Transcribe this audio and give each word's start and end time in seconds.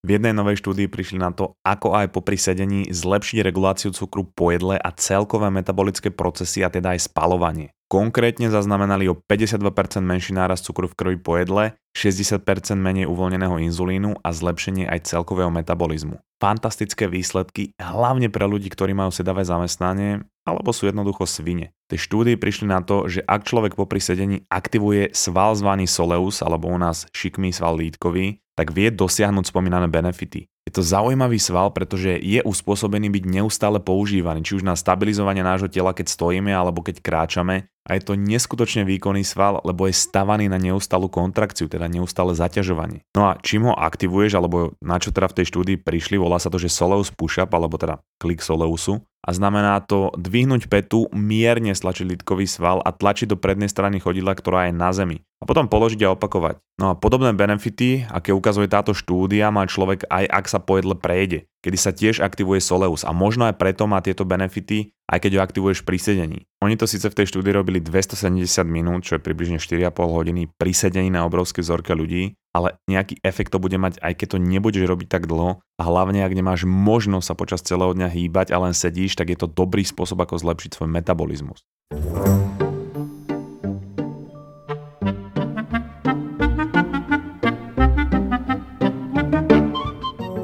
V 0.00 0.16
jednej 0.16 0.32
novej 0.32 0.64
štúdii 0.64 0.88
prišli 0.88 1.20
na 1.20 1.28
to, 1.28 1.52
ako 1.60 1.92
aj 1.92 2.16
popri 2.16 2.40
sedení 2.40 2.88
zlepšiť 2.88 3.44
reguláciu 3.44 3.92
cukru 3.92 4.24
po 4.24 4.48
jedle 4.48 4.80
a 4.80 4.88
celkové 4.96 5.52
metabolické 5.52 6.08
procesy 6.08 6.64
a 6.64 6.72
teda 6.72 6.96
aj 6.96 7.12
spalovanie. 7.12 7.76
Konkrétne 7.90 8.48
zaznamenali 8.48 9.10
o 9.12 9.18
52% 9.18 9.60
menší 10.00 10.32
nárast 10.32 10.64
cukru 10.64 10.88
v 10.88 10.96
krvi 10.96 11.18
po 11.20 11.36
jedle, 11.36 11.76
60% 11.92 12.46
menej 12.80 13.10
uvoľneného 13.10 13.60
inzulínu 13.60 14.24
a 14.24 14.28
zlepšenie 14.30 14.88
aj 14.88 15.10
celkového 15.10 15.52
metabolizmu. 15.52 16.22
Fantastické 16.40 17.04
výsledky, 17.04 17.76
hlavne 17.76 18.32
pre 18.32 18.46
ľudí, 18.48 18.72
ktorí 18.72 18.96
majú 18.96 19.12
sedavé 19.12 19.44
zamestnanie 19.44 20.24
alebo 20.48 20.72
sú 20.72 20.88
jednoducho 20.88 21.28
svine. 21.28 21.76
Tie 21.92 22.00
štúdie 22.00 22.40
prišli 22.40 22.70
na 22.70 22.80
to, 22.80 23.10
že 23.10 23.20
ak 23.26 23.44
človek 23.44 23.76
popri 23.76 24.00
sedení 24.00 24.48
aktivuje 24.48 25.12
sval 25.12 25.58
zvaný 25.58 25.84
soleus 25.84 26.40
alebo 26.40 26.72
u 26.72 26.78
nás 26.80 27.04
šikmý 27.12 27.52
sval 27.52 27.76
lítkový, 27.76 28.40
tak 28.60 28.76
vie 28.76 28.92
dosiahnuť 28.92 29.48
spomínané 29.48 29.88
benefity. 29.88 30.44
Je 30.68 30.72
to 30.76 30.84
zaujímavý 30.84 31.40
sval, 31.40 31.72
pretože 31.72 32.20
je 32.20 32.44
uspôsobený 32.44 33.08
byť 33.08 33.24
neustále 33.24 33.80
používaný, 33.80 34.44
či 34.44 34.60
už 34.60 34.68
na 34.68 34.76
stabilizovanie 34.76 35.40
nášho 35.40 35.72
tela, 35.72 35.96
keď 35.96 36.12
stojíme 36.12 36.52
alebo 36.52 36.84
keď 36.84 37.00
kráčame. 37.00 37.72
A 37.88 37.96
je 37.96 38.04
to 38.04 38.20
neskutočne 38.20 38.84
výkonný 38.84 39.24
sval, 39.24 39.64
lebo 39.64 39.88
je 39.88 39.96
stavaný 39.96 40.52
na 40.52 40.60
neustalú 40.60 41.08
kontrakciu, 41.08 41.72
teda 41.72 41.88
neustále 41.88 42.36
zaťažovanie. 42.36 43.00
No 43.16 43.32
a 43.32 43.40
čím 43.40 43.72
ho 43.72 43.74
aktivuješ, 43.74 44.36
alebo 44.36 44.76
na 44.84 45.00
čo 45.00 45.08
teda 45.08 45.32
v 45.32 45.40
tej 45.40 45.46
štúdii 45.48 45.80
prišli, 45.80 46.20
volá 46.20 46.36
sa 46.36 46.52
to, 46.52 46.60
že 46.60 46.68
Soleus 46.68 47.08
push-up, 47.08 47.48
alebo 47.56 47.80
teda 47.80 48.04
klik 48.20 48.44
Soleusu. 48.44 49.00
A 49.20 49.36
znamená 49.36 49.80
to 49.84 50.12
dvihnúť 50.16 50.72
petu, 50.72 51.06
mierne 51.12 51.76
stlačiť 51.76 52.08
lidkový 52.16 52.48
sval 52.48 52.80
a 52.80 52.90
tlačiť 52.92 53.32
do 53.32 53.36
prednej 53.36 53.68
strany 53.68 54.00
chodidla, 54.00 54.32
ktorá 54.32 54.68
je 54.68 54.74
na 54.74 54.90
zemi 54.96 55.20
a 55.40 55.48
potom 55.48 55.72
položiť 55.72 56.04
a 56.04 56.12
opakovať. 56.12 56.60
No 56.76 56.92
a 56.92 56.94
podobné 56.94 57.32
benefity, 57.32 58.04
aké 58.12 58.32
ukazuje 58.32 58.68
táto 58.68 58.92
štúdia, 58.92 59.48
má 59.48 59.64
človek 59.64 60.04
aj 60.12 60.24
ak 60.28 60.44
sa 60.48 60.60
po 60.60 60.76
jedle 60.76 60.92
prejde, 60.96 61.48
kedy 61.64 61.76
sa 61.80 61.96
tiež 61.96 62.20
aktivuje 62.20 62.60
Soleus 62.60 63.08
a 63.08 63.16
možno 63.16 63.48
aj 63.48 63.56
preto 63.56 63.88
má 63.88 64.04
tieto 64.04 64.28
benefity, 64.28 64.92
aj 65.08 65.18
keď 65.24 65.40
ho 65.40 65.44
aktivuješ 65.44 65.80
pri 65.88 65.96
sedení. 65.96 66.38
Oni 66.60 66.76
to 66.76 66.84
síce 66.84 67.08
v 67.08 67.16
tej 67.16 67.32
štúdii 67.32 67.56
robili 67.56 67.80
270 67.80 68.44
minút, 68.68 69.08
čo 69.08 69.16
je 69.16 69.24
približne 69.24 69.56
4,5 69.56 69.96
hodiny 69.96 70.52
pri 70.60 70.72
sedení 70.76 71.08
na 71.08 71.24
obrovské 71.24 71.64
vzorke 71.64 71.96
ľudí, 71.96 72.36
ale 72.50 72.78
nejaký 72.90 73.22
efekt 73.22 73.54
to 73.54 73.62
bude 73.62 73.78
mať, 73.78 74.02
aj 74.02 74.14
keď 74.18 74.36
to 74.36 74.38
nebudeš 74.42 74.84
robiť 74.86 75.08
tak 75.10 75.30
dlho 75.30 75.62
a 75.62 75.82
hlavne 75.82 76.26
ak 76.26 76.34
nemáš 76.34 76.66
možnosť 76.66 77.26
sa 77.26 77.34
počas 77.38 77.60
celého 77.62 77.94
dňa 77.94 78.10
hýbať 78.10 78.50
a 78.50 78.58
len 78.58 78.74
sedíš, 78.74 79.14
tak 79.14 79.30
je 79.30 79.38
to 79.38 79.46
dobrý 79.46 79.86
spôsob, 79.86 80.18
ako 80.22 80.42
zlepšiť 80.42 80.70
svoj 80.74 80.90
metabolizmus. 80.90 81.62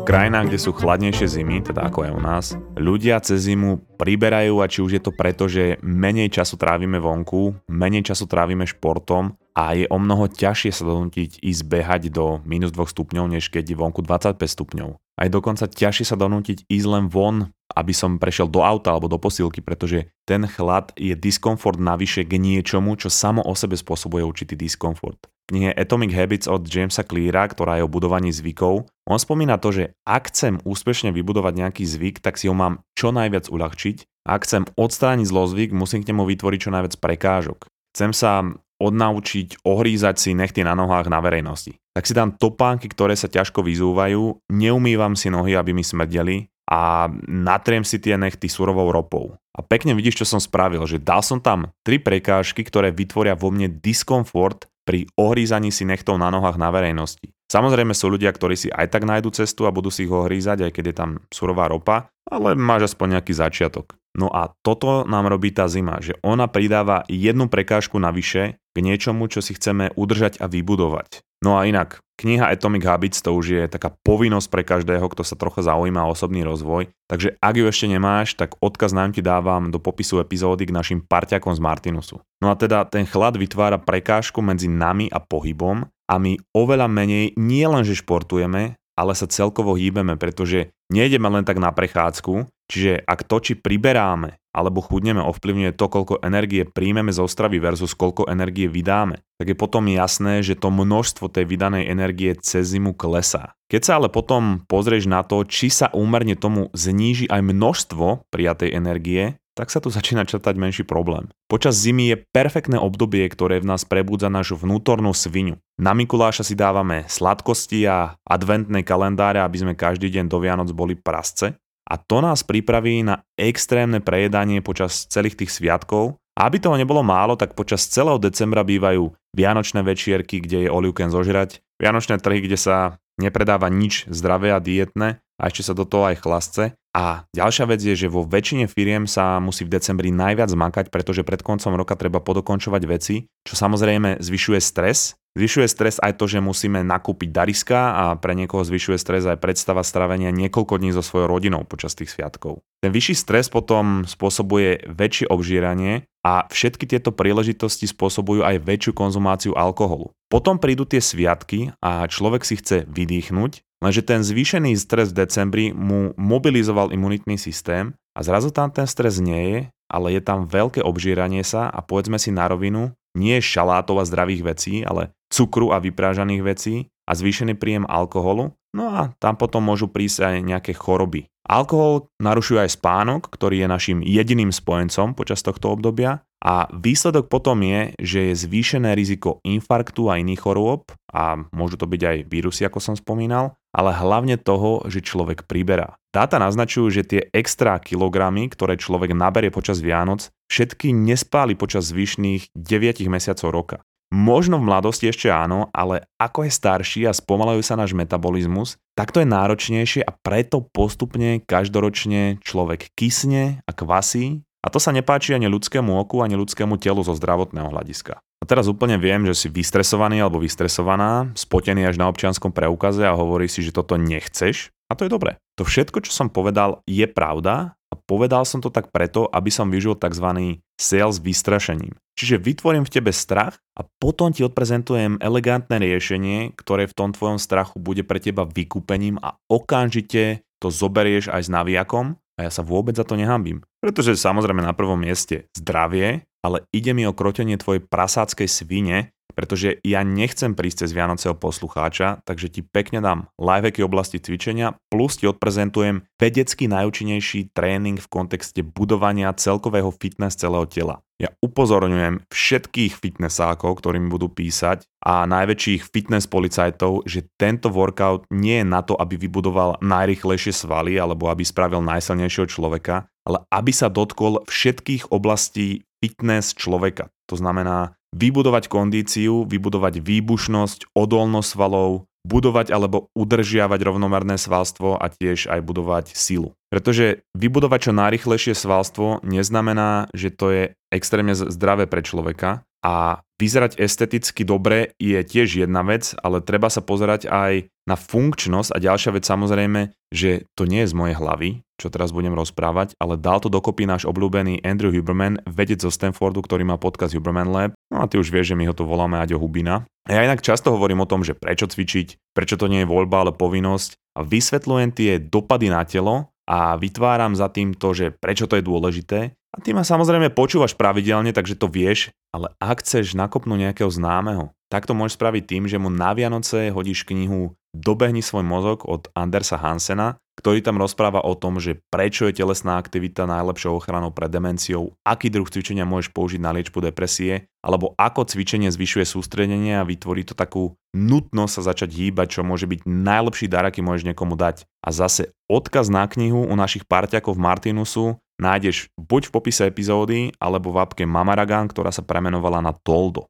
krajinách, 0.07 0.49
kde 0.49 0.63
sú 0.63 0.71
chladnejšie 0.73 1.27
zimy, 1.29 1.67
teda 1.67 1.91
ako 1.91 2.07
je 2.07 2.11
u 2.15 2.23
nás, 2.23 2.55
ľudia 2.79 3.19
cez 3.21 3.51
zimu 3.51 3.99
priberajú 3.99 4.63
a 4.63 4.71
či 4.71 4.79
už 4.81 4.91
je 4.97 5.03
to 5.03 5.13
preto, 5.13 5.45
že 5.51 5.83
menej 5.83 6.31
času 6.31 6.57
trávime 6.57 6.97
vonku, 6.97 7.53
menej 7.69 8.07
času 8.07 8.25
trávime 8.25 8.65
športom 8.65 9.35
a 9.57 9.73
je 9.73 9.89
o 9.89 9.97
mnoho 9.97 10.29
ťažšie 10.29 10.71
sa 10.77 10.85
donútiť 10.85 11.41
ísť 11.41 11.63
behať 11.65 12.03
do 12.13 12.45
minus 12.45 12.77
2 12.77 12.85
stupňov, 12.85 13.25
než 13.33 13.49
keď 13.49 13.73
je 13.73 13.77
vonku 13.81 14.05
25 14.05 14.37
stupňov. 14.37 15.01
Aj 15.17 15.29
dokonca 15.33 15.65
ťažšie 15.65 16.13
sa 16.13 16.21
donútiť 16.21 16.69
ísť 16.69 16.87
len 16.93 17.09
von, 17.09 17.49
aby 17.73 17.97
som 17.97 18.21
prešiel 18.21 18.53
do 18.53 18.61
auta 18.61 18.93
alebo 18.93 19.09
do 19.09 19.17
posílky, 19.17 19.65
pretože 19.65 20.13
ten 20.29 20.45
chlad 20.45 20.93
je 20.93 21.17
diskomfort 21.17 21.81
navyše 21.81 22.29
k 22.29 22.37
niečomu, 22.37 23.01
čo 23.01 23.09
samo 23.09 23.41
o 23.41 23.57
sebe 23.57 23.81
spôsobuje 23.81 24.21
určitý 24.21 24.61
diskomfort 24.61 25.25
knihe 25.47 25.71
Atomic 25.79 26.11
Habits 26.11 26.51
od 26.51 26.67
Jamesa 26.67 27.07
Cleara, 27.07 27.47
ktorá 27.47 27.79
je 27.79 27.87
o 27.87 27.91
budovaní 27.91 28.35
zvykov, 28.35 28.91
on 29.07 29.19
spomína 29.19 29.63
to, 29.63 29.71
že 29.71 29.85
ak 30.03 30.35
chcem 30.35 30.59
úspešne 30.67 31.15
vybudovať 31.15 31.55
nejaký 31.55 31.87
zvyk, 31.87 32.19
tak 32.19 32.35
si 32.35 32.51
ho 32.51 32.55
mám 32.55 32.83
čo 32.99 33.15
najviac 33.15 33.47
uľahčiť. 33.47 34.27
Ak 34.27 34.43
chcem 34.43 34.67
odstrániť 34.75 35.31
zlozvyk, 35.31 35.71
musím 35.71 36.03
k 36.03 36.11
nemu 36.11 36.27
vytvoriť 36.27 36.61
čo 36.67 36.75
najviac 36.75 36.99
prekážok. 36.99 37.71
Chcem 37.95 38.11
sa 38.11 38.43
odnaučiť 38.81 39.65
ohrízať 39.65 40.17
si 40.21 40.31
nechty 40.37 40.63
na 40.63 40.77
nohách 40.77 41.09
na 41.09 41.21
verejnosti. 41.21 41.77
Tak 41.97 42.05
si 42.05 42.13
dám 42.13 42.37
topánky, 42.37 42.93
ktoré 42.93 43.17
sa 43.17 43.29
ťažko 43.29 43.65
vyzúvajú, 43.65 44.53
neumývam 44.53 45.17
si 45.17 45.33
nohy, 45.33 45.57
aby 45.57 45.73
mi 45.73 45.81
smrdeli 45.81 46.53
a 46.69 47.07
natriem 47.25 47.87
si 47.87 47.97
tie 48.03 48.19
nechty 48.19 48.51
surovou 48.51 48.91
ropou. 48.91 49.39
A 49.57 49.65
pekne 49.65 49.97
vidíš, 49.97 50.21
čo 50.21 50.27
som 50.37 50.43
spravil, 50.43 50.85
že 50.85 51.01
dal 51.01 51.25
som 51.25 51.41
tam 51.41 51.73
tri 51.81 51.97
prekážky, 51.97 52.61
ktoré 52.67 52.93
vytvoria 52.93 53.33
vo 53.33 53.49
mne 53.49 53.73
diskomfort 53.81 54.69
pri 54.87 55.09
ohrízaní 55.19 55.75
si 55.75 55.83
nechtov 55.83 56.21
na 56.21 56.31
nohách 56.31 56.61
na 56.61 56.71
verejnosti. 56.71 57.33
Samozrejme 57.47 57.95
sú 57.95 58.11
ľudia, 58.11 58.31
ktorí 58.31 58.55
si 58.59 58.69
aj 58.71 58.91
tak 58.91 59.07
nájdu 59.07 59.31
cestu 59.31 59.67
a 59.67 59.75
budú 59.75 59.91
si 59.91 60.07
ich 60.07 60.13
ohrízať, 60.13 60.67
aj 60.67 60.73
keď 60.75 60.85
je 60.91 60.97
tam 60.99 61.11
surová 61.31 61.71
ropa, 61.71 62.11
ale 62.27 62.59
máš 62.59 62.95
aspoň 62.95 63.19
nejaký 63.19 63.33
začiatok. 63.35 63.95
No 64.17 64.33
a 64.33 64.57
toto 64.65 65.05
nám 65.05 65.29
robí 65.29 65.53
tá 65.53 65.69
zima, 65.69 66.01
že 66.01 66.17
ona 66.25 66.49
pridáva 66.49 67.05
jednu 67.07 67.53
prekážku 67.53 68.01
navyše 68.01 68.57
k 68.73 68.79
niečomu, 68.81 69.29
čo 69.29 69.45
si 69.45 69.53
chceme 69.53 69.93
udržať 69.93 70.41
a 70.41 70.49
vybudovať. 70.49 71.21
No 71.45 71.61
a 71.61 71.69
inak, 71.69 72.01
kniha 72.17 72.49
Atomic 72.49 72.89
Habits 72.89 73.21
to 73.21 73.37
už 73.37 73.47
je 73.53 73.63
taká 73.69 73.93
povinnosť 73.93 74.49
pre 74.49 74.65
každého, 74.65 75.05
kto 75.13 75.21
sa 75.21 75.37
trocha 75.37 75.61
zaujíma 75.61 76.09
o 76.09 76.17
osobný 76.17 76.41
rozvoj. 76.49 76.89
Takže 77.13 77.37
ak 77.37 77.55
ju 77.61 77.65
ešte 77.69 77.87
nemáš, 77.93 78.33
tak 78.41 78.57
odkaz 78.57 78.97
nám 78.97 79.13
ti 79.13 79.21
dávam 79.21 79.69
do 79.69 79.77
popisu 79.77 80.25
epizódy 80.25 80.65
k 80.65 80.73
našim 80.73 81.05
parťakom 81.05 81.53
z 81.53 81.61
Martinusu. 81.61 82.17
No 82.41 82.49
a 82.49 82.57
teda 82.57 82.89
ten 82.89 83.05
chlad 83.05 83.37
vytvára 83.37 83.77
prekážku 83.77 84.41
medzi 84.41 84.65
nami 84.65 85.13
a 85.13 85.21
pohybom 85.21 85.85
a 86.09 86.15
my 86.17 86.41
oveľa 86.57 86.89
menej 86.89 87.37
nie 87.37 87.69
len, 87.69 87.85
že 87.85 88.01
športujeme, 88.01 88.81
ale 88.97 89.13
sa 89.13 89.29
celkovo 89.29 89.77
hýbeme, 89.77 90.17
pretože 90.17 90.73
nejdeme 90.89 91.29
len 91.29 91.45
tak 91.45 91.61
na 91.61 91.71
prechádzku, 91.71 92.49
čiže 92.67 93.05
ak 93.05 93.29
to, 93.29 93.37
či 93.45 93.53
priberáme 93.55 94.41
alebo 94.57 94.81
chudneme 94.81 95.21
ovplyvňuje 95.21 95.77
to, 95.77 95.87
koľko 95.93 96.25
energie 96.25 96.65
príjmeme 96.65 97.13
z 97.13 97.21
ostravy 97.21 97.61
versus 97.61 97.93
koľko 97.93 98.25
energie 98.33 98.65
vydáme, 98.65 99.21
tak 99.37 99.53
je 99.53 99.57
potom 99.57 99.85
jasné, 99.85 100.41
že 100.41 100.57
to 100.57 100.73
množstvo 100.73 101.29
tej 101.29 101.45
vydanej 101.45 101.93
energie 101.93 102.33
cez 102.41 102.73
zimu 102.73 102.97
klesá. 102.97 103.53
Keď 103.69 103.81
sa 103.85 103.93
ale 104.01 104.09
potom 104.09 104.65
pozrieš 104.65 105.13
na 105.13 105.21
to, 105.29 105.45
či 105.45 105.69
sa 105.69 105.93
úmerne 105.93 106.41
tomu 106.41 106.73
zníži 106.73 107.29
aj 107.29 107.45
množstvo 107.45 108.33
prijatej 108.33 108.73
energie, 108.73 109.37
tak 109.57 109.73
sa 109.73 109.81
tu 109.81 109.89
začína 109.89 110.29
črtať 110.29 110.53
menší 110.53 110.85
problém. 110.85 111.33
Počas 111.49 111.81
zimy 111.81 112.13
je 112.13 112.17
perfektné 112.29 112.77
obdobie, 112.77 113.25
ktoré 113.25 113.65
v 113.65 113.73
nás 113.73 113.89
prebudza 113.89 114.29
našu 114.29 114.61
vnútornú 114.61 115.17
svinu. 115.17 115.57
Na 115.81 115.97
Mikuláša 115.97 116.45
si 116.45 116.53
dávame 116.53 117.09
sladkosti 117.09 117.89
a 117.89 118.21
adventné 118.29 118.85
kalendáre, 118.85 119.41
aby 119.41 119.57
sme 119.65 119.73
každý 119.73 120.13
deň 120.13 120.29
do 120.29 120.39
Vianoc 120.45 120.69
boli 120.77 120.93
prasce. 120.93 121.57
A 121.89 121.95
to 121.97 122.21
nás 122.21 122.45
pripraví 122.45 123.01
na 123.01 123.25
extrémne 123.41 124.05
prejedanie 124.05 124.61
počas 124.61 125.09
celých 125.09 125.41
tých 125.41 125.55
sviatkov. 125.57 126.21
A 126.37 126.53
aby 126.53 126.61
toho 126.61 126.77
nebolo 126.77 127.01
málo, 127.01 127.33
tak 127.33 127.57
počas 127.57 127.89
celého 127.89 128.21
decembra 128.21 128.61
bývajú 128.61 129.09
vianočné 129.33 129.81
večierky, 129.81 130.45
kde 130.45 130.69
je 130.69 130.73
oliuken 130.73 131.09
zožrať, 131.09 131.65
vianočné 131.81 132.21
trhy, 132.21 132.45
kde 132.45 132.61
sa 132.61 133.01
nepredáva 133.17 133.73
nič 133.73 134.05
zdravé 134.13 134.53
a 134.53 134.61
dietné 134.61 135.25
a 135.37 135.53
ešte 135.53 135.69
sa 135.69 135.75
do 135.77 135.85
toho 135.85 136.09
aj 136.09 136.21
chlasce. 136.25 136.65
A 136.97 137.29
ďalšia 137.37 137.69
vec 137.69 137.85
je, 137.85 137.93
že 137.93 138.09
vo 138.09 138.25
väčšine 138.25 138.73
firiem 138.73 139.05
sa 139.05 139.37
musí 139.37 139.69
v 139.69 139.77
decembri 139.77 140.09
najviac 140.09 140.49
makať, 140.49 140.89
pretože 140.89 141.29
pred 141.29 141.45
koncom 141.45 141.77
roka 141.77 141.93
treba 141.93 142.25
podokončovať 142.25 142.83
veci, 142.89 143.29
čo 143.45 143.53
samozrejme 143.53 144.25
zvyšuje 144.25 144.61
stres. 144.65 145.13
Zvyšuje 145.37 145.69
stres 145.69 146.01
aj 146.01 146.17
to, 146.17 146.25
že 146.25 146.41
musíme 146.41 146.81
nakúpiť 146.81 147.29
dariska 147.29 147.77
a 147.93 148.05
pre 148.17 148.33
niekoho 148.33 148.65
zvyšuje 148.65 148.97
stres 148.97 149.29
aj 149.29 149.37
predstava 149.37 149.85
stravenia 149.85 150.33
niekoľko 150.33 150.81
dní 150.81 150.97
so 150.97 151.05
svojou 151.05 151.29
rodinou 151.29 151.69
počas 151.69 151.93
tých 151.93 152.09
sviatkov. 152.09 152.65
Ten 152.81 152.89
vyšší 152.89 153.13
stres 153.21 153.53
potom 153.53 154.09
spôsobuje 154.09 154.89
väčšie 154.89 155.29
obžíranie 155.29 156.09
a 156.25 156.49
všetky 156.49 156.89
tieto 156.89 157.13
príležitosti 157.13 157.85
spôsobujú 157.85 158.49
aj 158.49 158.65
väčšiu 158.65 158.97
konzumáciu 158.97 159.53
alkoholu. 159.53 160.17
Potom 160.33 160.57
prídu 160.57 160.89
tie 160.89 161.05
sviatky 161.05 161.77
a 161.85 162.09
človek 162.09 162.41
si 162.41 162.57
chce 162.57 162.89
vydýchnuť 162.89 163.66
Lenže 163.85 164.03
ten 164.03 164.25
zvýšený 164.25 164.73
stres 164.81 165.13
v 165.13 165.27
decembri 165.27 165.65
mu 165.77 166.17
mobilizoval 166.17 166.97
imunitný 166.97 167.37
systém 167.37 167.93
a 168.17 168.25
zrazu 168.25 168.49
tam 168.49 168.73
ten 168.73 168.89
stres 168.89 169.21
nie 169.21 169.43
je, 169.53 169.61
ale 169.93 170.17
je 170.17 170.23
tam 170.25 170.49
veľké 170.49 170.81
obžíranie 170.81 171.45
sa 171.45 171.69
a 171.69 171.85
povedzme 171.85 172.17
si 172.17 172.33
na 172.33 172.49
rovinu, 172.49 172.97
nie 173.13 173.37
šalátov 173.37 174.01
a 174.01 174.09
zdravých 174.09 174.43
vecí, 174.43 174.75
ale 174.81 175.13
cukru 175.29 175.77
a 175.77 175.81
vyprážaných 175.81 176.43
vecí 176.43 176.77
a 177.07 177.13
zvýšený 177.15 177.55
príjem 177.57 177.87
alkoholu, 177.87 178.53
no 178.75 178.85
a 178.91 179.15
tam 179.23 179.39
potom 179.39 179.63
môžu 179.63 179.87
prísť 179.87 180.27
aj 180.27 180.37
nejaké 180.43 180.73
choroby. 180.75 181.31
Alkohol 181.47 182.11
narušuje 182.19 182.67
aj 182.67 182.75
spánok, 182.75 183.31
ktorý 183.31 183.63
je 183.63 183.69
našim 183.71 183.99
jediným 184.03 184.51
spojencom 184.51 185.15
počas 185.15 185.47
tohto 185.47 185.71
obdobia 185.71 186.27
a 186.43 186.67
výsledok 186.75 187.31
potom 187.31 187.63
je, 187.63 187.95
že 188.03 188.21
je 188.31 188.35
zvýšené 188.45 188.99
riziko 188.99 189.39
infarktu 189.47 190.11
a 190.11 190.19
iných 190.19 190.43
chorôb 190.43 190.91
a 191.15 191.39
môžu 191.55 191.79
to 191.79 191.87
byť 191.87 192.03
aj 192.03 192.17
vírusy, 192.27 192.67
ako 192.67 192.83
som 192.83 192.95
spomínal, 192.99 193.55
ale 193.71 193.95
hlavne 193.95 194.37
toho, 194.37 194.83
že 194.91 195.07
človek 195.07 195.47
priberá. 195.47 195.95
Dáta 196.11 196.43
naznačujú, 196.43 196.87
že 196.91 197.07
tie 197.07 197.21
extra 197.31 197.79
kilogramy, 197.79 198.51
ktoré 198.51 198.75
človek 198.75 199.15
naberie 199.15 199.55
počas 199.55 199.79
Vianoc, 199.79 200.29
všetky 200.51 200.91
nespáli 200.91 201.55
počas 201.55 201.95
zvyšných 201.95 202.53
9 202.59 203.07
mesiacov 203.07 203.49
roka. 203.55 203.77
Možno 204.15 204.63
v 204.63 204.71
mladosti 204.71 205.11
ešte 205.11 205.27
áno, 205.27 205.67
ale 205.75 206.07
ako 206.15 206.47
je 206.47 206.53
starší 206.55 207.01
a 207.11 207.17
spomalajú 207.17 207.59
sa 207.67 207.75
náš 207.75 207.91
metabolizmus, 207.91 208.79
tak 208.95 209.11
to 209.11 209.19
je 209.19 209.27
náročnejšie 209.27 210.07
a 210.07 210.15
preto 210.15 210.63
postupne 210.63 211.43
každoročne 211.43 212.39
človek 212.39 212.95
kysne 212.95 213.59
a 213.67 213.71
kvasí 213.75 214.47
a 214.63 214.71
to 214.71 214.83
sa 214.83 214.91
nepáči 214.91 215.31
ani 215.31 215.47
ľudskému 215.47 215.95
oku, 215.95 216.27
ani 216.27 216.35
ľudskému 216.35 216.75
telu 216.83 216.99
zo 217.07 217.15
zdravotného 217.15 217.71
hľadiska. 217.71 218.19
A 218.19 218.45
teraz 218.45 218.67
úplne 218.67 218.99
viem, 218.99 219.23
že 219.23 219.47
si 219.47 219.47
vystresovaný 219.47 220.19
alebo 220.19 220.43
vystresovaná, 220.43 221.31
spotený 221.39 221.87
až 221.87 222.03
na 222.03 222.11
občianskom 222.11 222.51
preukaze 222.51 223.07
a 223.07 223.15
hovorí 223.15 223.47
si, 223.47 223.63
že 223.63 223.71
toto 223.71 223.95
nechceš. 223.95 224.75
A 224.91 224.99
to 224.99 225.07
je 225.07 225.15
dobré. 225.15 225.39
To 225.57 225.65
všetko, 225.65 226.05
čo 226.05 226.13
som 226.13 226.29
povedal, 226.29 226.85
je 226.85 227.09
pravda 227.09 227.77
a 227.89 227.95
povedal 227.97 228.45
som 228.45 228.61
to 228.61 228.69
tak 228.69 228.93
preto, 228.93 229.25
aby 229.33 229.49
som 229.49 229.73
vyžil 229.73 229.97
tzv. 229.97 230.61
sales 230.77 231.17
vystrašením. 231.17 231.97
Čiže 232.17 232.41
vytvorím 232.41 232.85
v 232.85 232.93
tebe 232.93 233.13
strach 233.13 233.61
a 233.77 233.85
potom 233.85 234.33
ti 234.33 234.45
odprezentujem 234.45 235.17
elegantné 235.21 235.81
riešenie, 235.81 236.53
ktoré 236.57 236.89
v 236.89 236.97
tom 236.97 237.11
tvojom 237.17 237.41
strachu 237.41 237.81
bude 237.81 238.05
pre 238.05 238.21
teba 238.21 238.45
vykúpením 238.45 239.17
a 239.21 239.37
okamžite 239.49 240.45
to 240.61 240.69
zoberieš 240.69 241.33
aj 241.33 241.49
s 241.49 241.53
naviakom 241.53 242.17
a 242.37 242.41
ja 242.45 242.51
sa 242.53 242.61
vôbec 242.61 242.97
za 242.97 243.05
to 243.05 243.17
nehambím. 243.17 243.65
Pretože 243.81 244.17
samozrejme 244.17 244.61
na 244.61 244.77
prvom 244.77 245.01
mieste 245.01 245.49
zdravie, 245.57 246.29
ale 246.47 246.63
ide 246.71 246.95
mi 246.95 247.03
o 247.03 247.11
krotenie 247.11 247.59
tvojej 247.59 247.83
prasáckej 247.83 248.47
svine, 248.47 249.11
pretože 249.35 249.83
ja 249.85 250.01
nechcem 250.07 250.55
prísť 250.57 250.87
cez 250.87 250.91
Vianoceho 250.97 251.37
poslucháča, 251.37 252.25
takže 252.25 252.49
ti 252.49 252.65
pekne 252.65 253.05
dám 253.05 253.29
lifehacky 253.37 253.85
oblasti 253.85 254.17
cvičenia, 254.17 254.79
plus 254.89 255.21
ti 255.21 255.29
odprezentujem 255.29 256.07
vedecky 256.17 256.71
najúčinnejší 256.71 257.53
tréning 257.53 258.01
v 258.01 258.09
kontexte 258.09 258.65
budovania 258.65 259.35
celkového 259.37 259.93
fitness 259.93 260.41
celého 260.41 260.65
tela. 260.65 261.05
Ja 261.17 261.33
upozorňujem 261.41 262.29
všetkých 262.29 262.93
fitnessákov, 262.97 263.81
ktorí 263.81 264.01
mi 264.01 264.13
budú 264.13 264.29
písať 264.29 264.85
a 265.01 265.25
najväčších 265.25 265.89
fitness 265.89 266.29
policajtov, 266.29 267.09
že 267.09 267.25
tento 267.41 267.73
workout 267.73 268.29
nie 268.29 268.61
je 268.61 268.67
na 268.69 268.85
to, 268.85 268.97
aby 268.97 269.17
vybudoval 269.17 269.81
najrychlejšie 269.81 270.53
svaly 270.53 271.01
alebo 271.01 271.33
aby 271.33 271.41
spravil 271.41 271.81
najsilnejšieho 271.85 272.49
človeka, 272.53 273.09
ale 273.25 273.49
aby 273.49 273.73
sa 273.73 273.89
dotkol 273.89 274.45
všetkých 274.45 275.09
oblastí 275.09 275.89
fitness 276.07 276.55
človeka. 276.55 277.11
To 277.27 277.35
znamená 277.35 277.99
vybudovať 278.15 278.71
kondíciu, 278.71 279.43
vybudovať 279.43 279.99
výbušnosť, 279.99 280.95
odolnosť 280.95 281.49
svalov, 281.59 282.07
budovať 282.23 282.71
alebo 282.71 283.11
udržiavať 283.19 283.81
rovnomerné 283.83 284.39
svalstvo 284.39 284.95
a 284.95 285.11
tiež 285.11 285.51
aj 285.51 285.61
budovať 285.67 286.07
silu. 286.15 286.55
Pretože 286.71 287.27
vybudovať 287.35 287.91
čo 287.91 287.93
najrychlejšie 287.95 288.55
svalstvo 288.55 289.27
neznamená, 289.27 290.07
že 290.15 290.31
to 290.31 290.47
je 290.55 290.63
extrémne 290.95 291.35
zdravé 291.35 291.91
pre 291.91 292.07
človeka 292.07 292.63
a 292.87 293.19
vyzerať 293.43 293.83
esteticky 293.83 294.47
dobre 294.47 294.95
je 295.03 295.19
tiež 295.19 295.67
jedna 295.67 295.83
vec, 295.83 296.15
ale 296.23 296.39
treba 296.39 296.71
sa 296.71 296.87
pozerať 296.87 297.27
aj 297.27 297.67
na 297.91 297.99
funkčnosť 297.99 298.71
a 298.71 298.79
ďalšia 298.79 299.11
vec 299.19 299.27
samozrejme, 299.27 299.91
že 300.15 300.47
to 300.55 300.71
nie 300.71 300.87
je 300.87 300.91
z 300.91 300.95
mojej 300.95 301.19
hlavy, 301.19 301.51
čo 301.83 301.91
teraz 301.91 302.15
budem 302.15 302.35
rozprávať, 302.39 302.95
ale 303.03 303.19
dal 303.19 303.43
to 303.43 303.51
dokopy 303.51 303.91
náš 303.91 304.07
obľúbený 304.07 304.63
Andrew 304.63 304.95
Huberman, 304.95 305.43
vedec 305.51 305.83
zo 305.83 305.91
Stanfordu, 305.91 306.47
ktorý 306.47 306.63
má 306.63 306.79
podcast 306.79 307.11
Huberman 307.11 307.51
Lab. 307.51 307.75
No 307.91 308.07
a 308.07 308.07
ty 308.07 308.23
už 308.23 308.31
vieš, 308.31 308.55
že 308.55 308.59
my 308.59 308.71
ho 308.71 308.75
tu 308.75 308.87
voláme 308.87 309.19
Aďo 309.19 309.43
Hubina. 309.43 309.83
A 310.07 310.11
ja 310.15 310.23
inak 310.23 310.47
často 310.47 310.71
hovorím 310.71 311.03
o 311.03 311.11
tom, 311.11 311.27
že 311.27 311.35
prečo 311.35 311.67
cvičiť, 311.67 312.31
prečo 312.39 312.55
to 312.55 312.71
nie 312.71 312.87
je 312.87 312.91
voľba, 312.91 313.27
ale 313.27 313.33
povinnosť 313.35 313.99
a 314.15 314.23
vysvetľujem 314.23 314.91
tie 314.95 315.19
dopady 315.19 315.75
na 315.75 315.83
telo 315.83 316.31
a 316.47 316.79
vytváram 316.79 317.35
za 317.35 317.51
tým 317.51 317.75
to, 317.75 317.93
že 317.93 318.15
prečo 318.15 318.47
to 318.47 318.57
je 318.57 318.65
dôležité. 318.65 319.35
A 319.35 319.57
ty 319.59 319.75
ma 319.75 319.83
samozrejme 319.83 320.31
počúvaš 320.31 320.79
pravidelne, 320.79 321.35
takže 321.35 321.59
to 321.59 321.67
vieš, 321.67 322.13
ale 322.31 322.53
ak 322.63 322.85
chceš 322.85 323.19
nakopnúť 323.19 323.71
nejakého 323.71 323.91
známeho, 323.91 324.53
tak 324.71 324.87
to 324.87 324.95
môžeš 324.95 325.17
spraviť 325.17 325.43
tým, 325.49 325.65
že 325.67 325.81
mu 325.81 325.89
na 325.91 326.13
Vianoce 326.13 326.71
hodíš 326.71 327.09
knihu 327.09 327.57
Dobehni 327.77 328.25
svoj 328.25 328.45
mozog 328.45 328.89
od 328.89 329.09
Andersa 329.13 329.61
Hansena, 329.61 330.17
ktorý 330.37 330.61
tam 330.61 330.77
rozpráva 330.77 331.25
o 331.25 331.33
tom, 331.33 331.57
že 331.57 331.81
prečo 331.89 332.29
je 332.29 332.37
telesná 332.37 332.77
aktivita 332.77 333.25
najlepšou 333.25 333.81
ochranou 333.81 334.13
pred 334.13 334.29
demenciou, 334.29 334.95
aký 335.03 335.33
druh 335.33 335.49
cvičenia 335.49 335.89
môžeš 335.89 336.13
použiť 336.13 336.41
na 336.41 336.53
liečbu 336.53 336.85
depresie, 336.85 337.49
alebo 337.65 337.97
ako 337.99 338.29
cvičenie 338.29 338.71
zvyšuje 338.71 339.09
sústredenie 339.09 339.81
a 339.81 339.89
vytvorí 339.89 340.23
to 340.23 340.37
takú 340.37 340.77
nutnosť 340.95 341.53
sa 341.57 341.63
začať 341.73 341.91
hýbať, 341.97 342.39
čo 342.39 342.47
môže 342.47 342.69
byť 342.69 342.85
najlepší 342.87 343.51
dar, 343.51 343.67
aký 343.67 343.83
môžeš 343.83 344.07
niekomu 344.13 344.39
dať. 344.39 344.69
A 344.85 344.95
zase 344.95 345.35
odkaz 345.51 345.91
na 345.91 346.07
knihu 346.07 346.47
u 346.47 346.55
našich 346.55 346.87
parťakov 346.87 347.35
Martinusu 347.35 348.21
nájdeš 348.37 348.93
buď 349.01 349.29
v 349.29 349.35
popise 349.35 349.63
epizódy, 349.67 350.31
alebo 350.37 350.71
v 350.71 350.85
apke 350.85 351.05
Mamaragan, 351.09 351.67
ktorá 351.67 351.89
sa 351.91 352.05
premenovala 352.05 352.61
na 352.61 352.77
Toldo. 352.77 353.27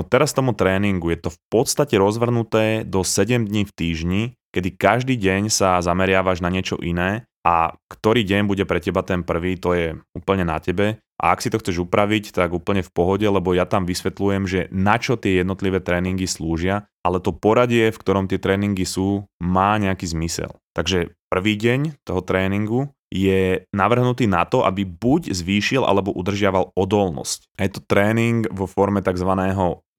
No 0.00 0.08
teraz 0.08 0.32
tomu 0.32 0.56
tréningu 0.56 1.12
je 1.12 1.28
to 1.28 1.28
v 1.28 1.38
podstate 1.52 2.00
rozvrnuté 2.00 2.88
do 2.88 3.04
7 3.04 3.44
dní 3.44 3.68
v 3.68 3.72
týždni, 3.76 4.22
kedy 4.48 4.72
každý 4.72 5.20
deň 5.20 5.52
sa 5.52 5.76
zameriavaš 5.84 6.40
na 6.40 6.48
niečo 6.48 6.80
iné 6.80 7.28
a 7.44 7.76
ktorý 7.92 8.24
deň 8.24 8.48
bude 8.48 8.64
pre 8.64 8.80
teba 8.80 9.04
ten 9.04 9.20
prvý, 9.20 9.60
to 9.60 9.76
je 9.76 10.00
úplne 10.16 10.48
na 10.48 10.56
tebe. 10.56 10.96
A 11.20 11.36
ak 11.36 11.44
si 11.44 11.52
to 11.52 11.60
chceš 11.60 11.84
upraviť, 11.84 12.32
tak 12.32 12.56
úplne 12.56 12.80
v 12.80 12.88
pohode, 12.88 13.28
lebo 13.28 13.52
ja 13.52 13.68
tam 13.68 13.84
vysvetľujem, 13.84 14.48
že 14.48 14.60
na 14.72 14.96
čo 14.96 15.20
tie 15.20 15.44
jednotlivé 15.44 15.84
tréningy 15.84 16.24
slúžia, 16.24 16.88
ale 17.04 17.20
to 17.20 17.36
poradie, 17.36 17.92
v 17.92 18.00
ktorom 18.00 18.24
tie 18.24 18.40
tréningy 18.40 18.88
sú, 18.88 19.28
má 19.36 19.76
nejaký 19.76 20.08
zmysel. 20.16 20.48
Takže 20.72 21.12
prvý 21.28 21.60
deň 21.60 22.00
toho 22.08 22.24
tréningu 22.24 22.88
je 23.10 23.66
navrhnutý 23.74 24.30
na 24.30 24.46
to, 24.46 24.62
aby 24.62 24.86
buď 24.86 25.34
zvýšil 25.34 25.82
alebo 25.82 26.14
udržiaval 26.14 26.72
odolnosť. 26.78 27.58
Je 27.58 27.70
to 27.74 27.82
tréning 27.82 28.46
vo 28.54 28.70
forme 28.70 29.02
tzv. 29.02 29.30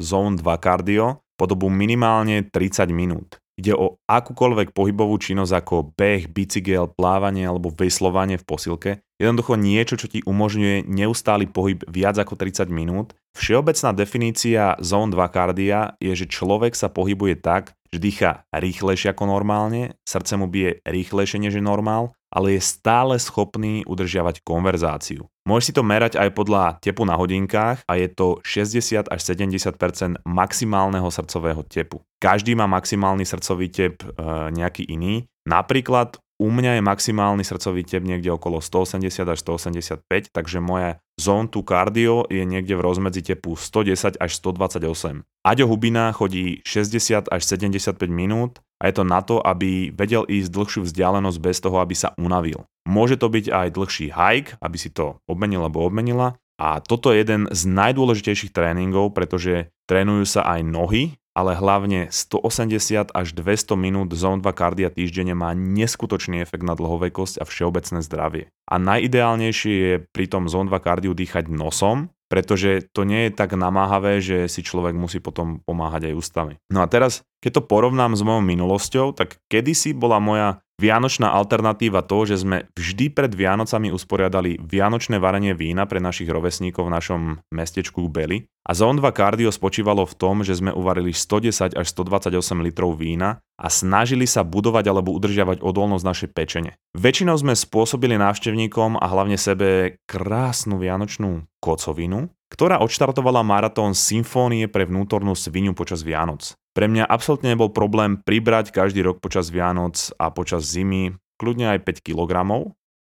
Zone 0.01 0.35
2 0.39 0.43
cardio 0.63 1.21
po 1.35 1.45
dobu 1.45 1.67
minimálne 1.67 2.47
30 2.47 2.89
minút. 2.95 3.37
Ide 3.59 3.77
o 3.77 3.99
akúkoľvek 4.09 4.73
pohybovú 4.73 5.21
činnosť 5.21 5.53
ako 5.53 5.93
beh, 5.93 6.31
bicykel, 6.31 6.89
plávanie 6.97 7.45
alebo 7.45 7.69
veslovanie 7.69 8.39
v 8.39 8.47
posilke. 8.47 8.91
Jednoducho 9.21 9.53
niečo, 9.53 9.99
čo 10.01 10.09
ti 10.09 10.25
umožňuje 10.25 10.89
neustály 10.89 11.45
pohyb 11.45 11.85
viac 11.85 12.17
ako 12.17 12.39
30 12.39 12.73
minút. 12.73 13.13
Všeobecná 13.37 13.93
definícia 13.93 14.73
Zone 14.81 15.13
2 15.13 15.19
kardia 15.29 15.93
je, 16.01 16.15
že 16.15 16.31
človek 16.31 16.73
sa 16.73 16.89
pohybuje 16.89 17.37
tak, 17.37 17.77
že 17.91 18.01
dýcha 18.01 18.47
rýchlejšie 18.55 19.13
ako 19.13 19.29
normálne, 19.29 19.99
srdce 20.07 20.39
mu 20.39 20.47
bije 20.47 20.81
rýchlejšie 20.87 21.37
než 21.43 21.59
je 21.59 21.61
normál 21.61 22.15
ale 22.31 22.57
je 22.57 22.61
stále 22.63 23.19
schopný 23.19 23.83
udržiavať 23.83 24.41
konverzáciu. 24.41 25.27
Môžeš 25.43 25.65
si 25.67 25.73
to 25.75 25.83
merať 25.83 26.15
aj 26.15 26.31
podľa 26.31 26.79
tepu 26.79 27.03
na 27.03 27.19
hodinkách 27.19 27.83
a 27.83 27.93
je 27.99 28.07
to 28.07 28.39
60 28.47 29.11
až 29.11 29.19
70% 29.19 30.23
maximálneho 30.23 31.09
srdcového 31.11 31.61
tepu. 31.67 31.99
Každý 32.23 32.55
má 32.55 32.69
maximálny 32.71 33.27
srdcový 33.27 33.67
tep 33.67 33.99
e, 33.99 34.07
nejaký 34.53 34.87
iný. 34.87 35.27
Napríklad 35.43 36.21
u 36.41 36.49
mňa 36.49 36.77
je 36.77 36.81
maximálny 36.81 37.43
srdcový 37.45 37.85
tep 37.85 38.01
niekde 38.01 38.33
okolo 38.33 38.61
180 38.61 39.13
až 39.29 39.39
185, 39.45 40.33
takže 40.33 40.57
moja 40.57 40.97
zone 41.21 41.45
to 41.45 41.61
cardio 41.61 42.25
je 42.33 42.41
niekde 42.41 42.73
v 42.73 42.81
rozmedzi 42.81 43.21
tepu 43.21 43.53
110 43.53 44.17
až 44.17 44.31
128. 44.41 45.21
Aďo 45.45 45.65
Hubina 45.69 46.09
chodí 46.09 46.65
60 46.65 47.29
až 47.29 47.41
75 47.45 47.97
minút 48.09 48.61
a 48.81 48.89
je 48.89 48.93
to 48.97 49.05
na 49.05 49.21
to, 49.21 49.37
aby 49.37 49.93
vedel 49.93 50.25
ísť 50.25 50.49
dlhšiu 50.49 50.81
vzdialenosť 50.89 51.37
bez 51.37 51.61
toho, 51.61 51.77
aby 51.77 51.93
sa 51.93 52.17
unavil. 52.17 52.65
Môže 52.89 53.21
to 53.21 53.29
byť 53.29 53.45
aj 53.53 53.67
dlhší 53.77 54.07
hike, 54.09 54.57
aby 54.57 54.77
si 54.81 54.89
to 54.89 55.21
obmenil 55.29 55.61
alebo 55.61 55.85
obmenila. 55.85 56.33
A 56.57 56.81
toto 56.81 57.13
je 57.13 57.21
jeden 57.21 57.45
z 57.49 57.61
najdôležitejších 57.69 58.53
tréningov, 58.53 59.13
pretože 59.13 59.69
trénujú 59.85 60.25
sa 60.25 60.45
aj 60.45 60.61
nohy, 60.65 61.17
ale 61.31 61.55
hlavne 61.55 62.11
180 62.11 63.15
až 63.15 63.27
200 63.33 63.79
minút 63.79 64.11
zón 64.13 64.43
2 64.43 64.51
kardia 64.51 64.91
týždenne 64.91 65.31
má 65.37 65.55
neskutočný 65.55 66.43
efekt 66.43 66.65
na 66.65 66.75
dlhovekosť 66.75 67.39
a 67.39 67.47
všeobecné 67.47 67.99
zdravie. 68.03 68.43
A 68.67 68.75
najideálnejšie 68.77 69.73
je 69.73 69.93
pri 70.11 70.25
tom 70.27 70.51
zón 70.51 70.67
2 70.67 70.75
kardiu 70.83 71.15
dýchať 71.15 71.47
nosom, 71.47 72.11
pretože 72.27 72.87
to 72.95 73.03
nie 73.03 73.27
je 73.27 73.31
tak 73.35 73.55
namáhavé, 73.55 74.23
že 74.23 74.47
si 74.47 74.63
človek 74.63 74.95
musí 74.95 75.19
potom 75.19 75.59
pomáhať 75.63 76.11
aj 76.11 76.17
ústami. 76.19 76.53
No 76.71 76.79
a 76.79 76.87
teraz, 76.87 77.27
keď 77.41 77.51
to 77.57 77.67
porovnám 77.67 78.13
s 78.13 78.21
mojou 78.21 78.45
minulosťou, 78.45 79.17
tak 79.17 79.41
kedysi 79.49 79.97
bola 79.97 80.21
moja 80.21 80.61
vianočná 80.81 81.29
alternatíva 81.29 82.01
to, 82.01 82.25
že 82.25 82.41
sme 82.41 82.65
vždy 82.73 83.13
pred 83.13 83.29
Vianocami 83.29 83.93
usporiadali 83.93 84.57
vianočné 84.57 85.21
varenie 85.21 85.53
vína 85.53 85.85
pre 85.85 86.01
našich 86.01 86.25
rovesníkov 86.25 86.89
v 86.89 86.93
našom 86.97 87.21
mestečku 87.53 88.09
Beli. 88.09 88.49
A 88.65 88.73
Zone 88.73 88.97
2 88.97 89.05
Cardio 89.13 89.53
spočívalo 89.53 90.05
v 90.09 90.17
tom, 90.17 90.41
že 90.41 90.57
sme 90.57 90.73
uvarili 90.73 91.13
110 91.13 91.77
až 91.77 91.87
128 91.93 92.33
litrov 92.65 92.97
vína 92.97 93.41
a 93.57 93.67
snažili 93.69 94.25
sa 94.25 94.41
budovať 94.41 94.89
alebo 94.89 95.13
udržiavať 95.13 95.61
odolnosť 95.61 96.05
našej 96.05 96.29
pečene. 96.33 96.71
Väčšinou 96.97 97.37
sme 97.37 97.53
spôsobili 97.53 98.17
návštevníkom 98.17 98.97
a 98.97 99.05
hlavne 99.05 99.37
sebe 99.37 99.97
krásnu 100.09 100.81
vianočnú 100.81 101.45
kocovinu, 101.61 102.29
ktorá 102.51 102.83
odštartovala 102.83 103.41
maratón 103.41 103.95
Symfónie 103.95 104.67
pre 104.67 104.83
vnútornú 104.83 105.33
svinu 105.33 105.71
počas 105.71 106.03
Vianoc. 106.03 106.53
Pre 106.75 106.85
mňa 106.91 107.07
absolútne 107.07 107.55
nebol 107.55 107.71
problém 107.71 108.19
pribrať 108.19 108.75
každý 108.75 109.07
rok 109.07 109.23
počas 109.23 109.47
Vianoc 109.47 110.11
a 110.19 110.27
počas 110.29 110.67
zimy 110.67 111.15
kľudne 111.39 111.73
aj 111.73 111.87
5 111.87 112.05
kg, 112.05 112.31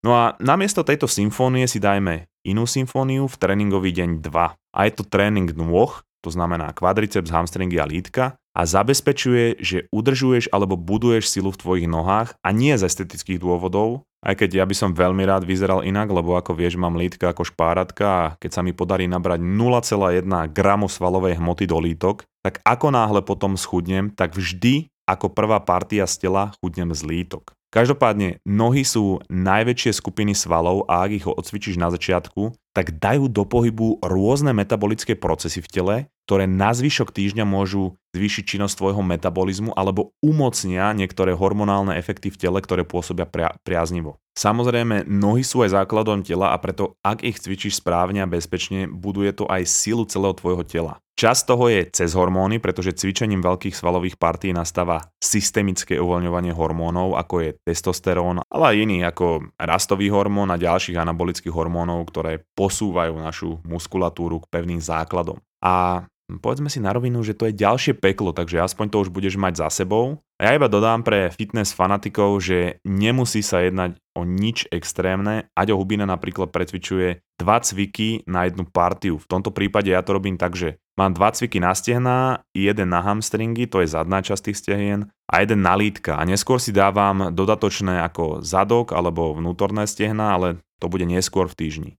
No 0.02 0.10
a 0.18 0.34
namiesto 0.42 0.82
tejto 0.82 1.06
symfónie 1.06 1.70
si 1.70 1.78
dajme 1.78 2.26
inú 2.42 2.66
symfóniu 2.66 3.30
v 3.30 3.38
tréningový 3.38 3.94
deň 3.94 4.18
2. 4.18 4.34
A 4.58 4.78
je 4.82 4.92
to 4.98 5.06
tréning 5.06 5.54
nôh, 5.54 6.02
to 6.26 6.30
znamená 6.34 6.74
kvadriceps, 6.74 7.30
hamstringy 7.30 7.78
a 7.78 7.86
lítka 7.86 8.34
a 8.52 8.68
zabezpečuje, 8.68 9.60
že 9.60 9.88
udržuješ 9.88 10.52
alebo 10.52 10.76
buduješ 10.76 11.28
silu 11.28 11.50
v 11.52 11.60
tvojich 11.60 11.88
nohách 11.88 12.36
a 12.44 12.48
nie 12.52 12.76
z 12.76 12.84
estetických 12.84 13.40
dôvodov, 13.40 14.04
aj 14.22 14.38
keď 14.38 14.62
ja 14.62 14.64
by 14.68 14.74
som 14.76 14.94
veľmi 14.94 15.26
rád 15.26 15.42
vyzeral 15.42 15.82
inak, 15.82 16.06
lebo 16.12 16.38
ako 16.38 16.54
vieš, 16.54 16.78
mám 16.78 16.94
lítka 16.94 17.34
ako 17.34 17.42
špáratka 17.48 18.06
a 18.06 18.24
keď 18.38 18.50
sa 18.54 18.62
mi 18.62 18.70
podarí 18.70 19.10
nabrať 19.10 19.42
0,1 19.42 20.28
gramu 20.54 20.86
svalovej 20.86 21.42
hmoty 21.42 21.66
do 21.66 21.82
lítok, 21.82 22.22
tak 22.46 22.62
ako 22.62 22.94
náhle 22.94 23.20
potom 23.26 23.58
schudnem, 23.58 24.14
tak 24.14 24.38
vždy 24.38 24.86
ako 25.10 25.34
prvá 25.34 25.58
partia 25.58 26.06
z 26.06 26.28
tela 26.28 26.54
chudnem 26.62 26.94
z 26.94 27.02
lítok. 27.02 27.50
Každopádne, 27.72 28.44
nohy 28.44 28.84
sú 28.84 29.24
najväčšie 29.32 29.96
skupiny 29.96 30.36
svalov 30.36 30.84
a 30.92 31.08
ak 31.08 31.10
ich 31.16 31.24
odcvičíš 31.24 31.80
na 31.80 31.88
začiatku, 31.88 32.52
tak 32.76 33.00
dajú 33.00 33.32
do 33.32 33.48
pohybu 33.48 33.96
rôzne 34.04 34.52
metabolické 34.52 35.16
procesy 35.16 35.64
v 35.64 35.68
tele, 35.72 35.96
ktoré 36.28 36.44
na 36.44 36.76
zvyšok 36.76 37.08
týždňa 37.16 37.48
môžu 37.48 37.96
zvýšiť 38.12 38.44
činnosť 38.44 38.76
tvojho 38.76 39.00
metabolizmu 39.00 39.72
alebo 39.72 40.12
umocnia 40.20 40.92
niektoré 40.92 41.32
hormonálne 41.32 41.96
efekty 41.96 42.28
v 42.28 42.40
tele, 42.44 42.60
ktoré 42.60 42.84
pôsobia 42.84 43.24
pria- 43.24 43.56
priaznivo. 43.64 44.20
Samozrejme, 44.36 45.08
nohy 45.08 45.40
sú 45.40 45.64
aj 45.64 45.76
základom 45.76 46.24
tela 46.24 46.52
a 46.52 46.56
preto 46.60 46.96
ak 47.00 47.24
ich 47.24 47.40
cvičíš 47.40 47.80
správne 47.80 48.20
a 48.20 48.28
bezpečne, 48.28 48.84
buduje 48.84 49.32
to 49.32 49.44
aj 49.48 49.64
silu 49.64 50.04
celého 50.04 50.36
tvojho 50.36 50.64
tela. 50.64 51.01
Čas 51.22 51.46
toho 51.46 51.70
je 51.70 51.86
cez 51.94 52.18
hormóny, 52.18 52.58
pretože 52.58 52.98
cvičením 52.98 53.46
veľkých 53.46 53.78
svalových 53.78 54.18
partí 54.18 54.50
nastáva 54.50 55.06
systemické 55.22 55.94
uvoľňovanie 56.02 56.50
hormónov, 56.50 57.14
ako 57.14 57.34
je 57.46 57.50
testosterón, 57.62 58.42
ale 58.50 58.64
aj 58.66 58.76
iný 58.82 59.06
ako 59.06 59.54
rastový 59.54 60.10
hormón 60.10 60.50
a 60.50 60.58
ďalších 60.58 60.98
anabolických 60.98 61.54
hormónov, 61.54 62.10
ktoré 62.10 62.42
posúvajú 62.58 63.14
našu 63.22 63.62
muskulatúru 63.62 64.42
k 64.42 64.50
pevným 64.50 64.82
základom. 64.82 65.38
A 65.62 66.02
povedzme 66.42 66.66
si 66.66 66.82
na 66.82 66.90
rovinu, 66.90 67.22
že 67.22 67.38
to 67.38 67.46
je 67.46 67.54
ďalšie 67.54 68.02
peklo, 68.02 68.34
takže 68.34 68.58
aspoň 68.58 68.90
to 68.90 69.06
už 69.06 69.14
budeš 69.14 69.38
mať 69.38 69.62
za 69.62 69.86
sebou. 69.86 70.18
A 70.42 70.50
ja 70.50 70.58
iba 70.58 70.66
dodám 70.66 71.06
pre 71.06 71.30
fitness 71.30 71.70
fanatikov, 71.70 72.42
že 72.42 72.82
nemusí 72.82 73.46
sa 73.46 73.62
jednať 73.62 73.94
o 74.18 74.26
nič 74.26 74.66
extrémne. 74.74 75.46
Aďo 75.54 75.78
Hubina 75.78 76.02
napríklad 76.02 76.50
pretvičuje 76.50 77.22
dva 77.38 77.62
cviky 77.62 78.26
na 78.26 78.50
jednu 78.50 78.66
partiu. 78.66 79.22
V 79.22 79.30
tomto 79.30 79.54
prípade 79.54 79.94
ja 79.94 80.02
to 80.02 80.18
robím 80.18 80.34
tak, 80.34 80.58
že 80.58 80.81
mám 80.96 81.16
dva 81.16 81.32
cviky 81.32 81.58
na 81.60 81.72
stehná, 81.72 82.44
jeden 82.52 82.92
na 82.92 83.00
hamstringy, 83.00 83.64
to 83.68 83.80
je 83.80 83.88
zadná 83.92 84.20
časť 84.20 84.52
tých 84.52 84.60
stehien, 84.60 85.00
a 85.32 85.40
jeden 85.40 85.64
na 85.64 85.72
lítka. 85.72 86.20
A 86.20 86.22
neskôr 86.28 86.60
si 86.60 86.76
dávam 86.76 87.32
dodatočné 87.32 88.04
ako 88.04 88.44
zadok 88.44 88.92
alebo 88.92 89.32
vnútorné 89.32 89.88
stehna, 89.88 90.36
ale 90.36 90.60
to 90.76 90.92
bude 90.92 91.08
neskôr 91.08 91.48
v 91.48 91.56
týždni. 91.56 91.92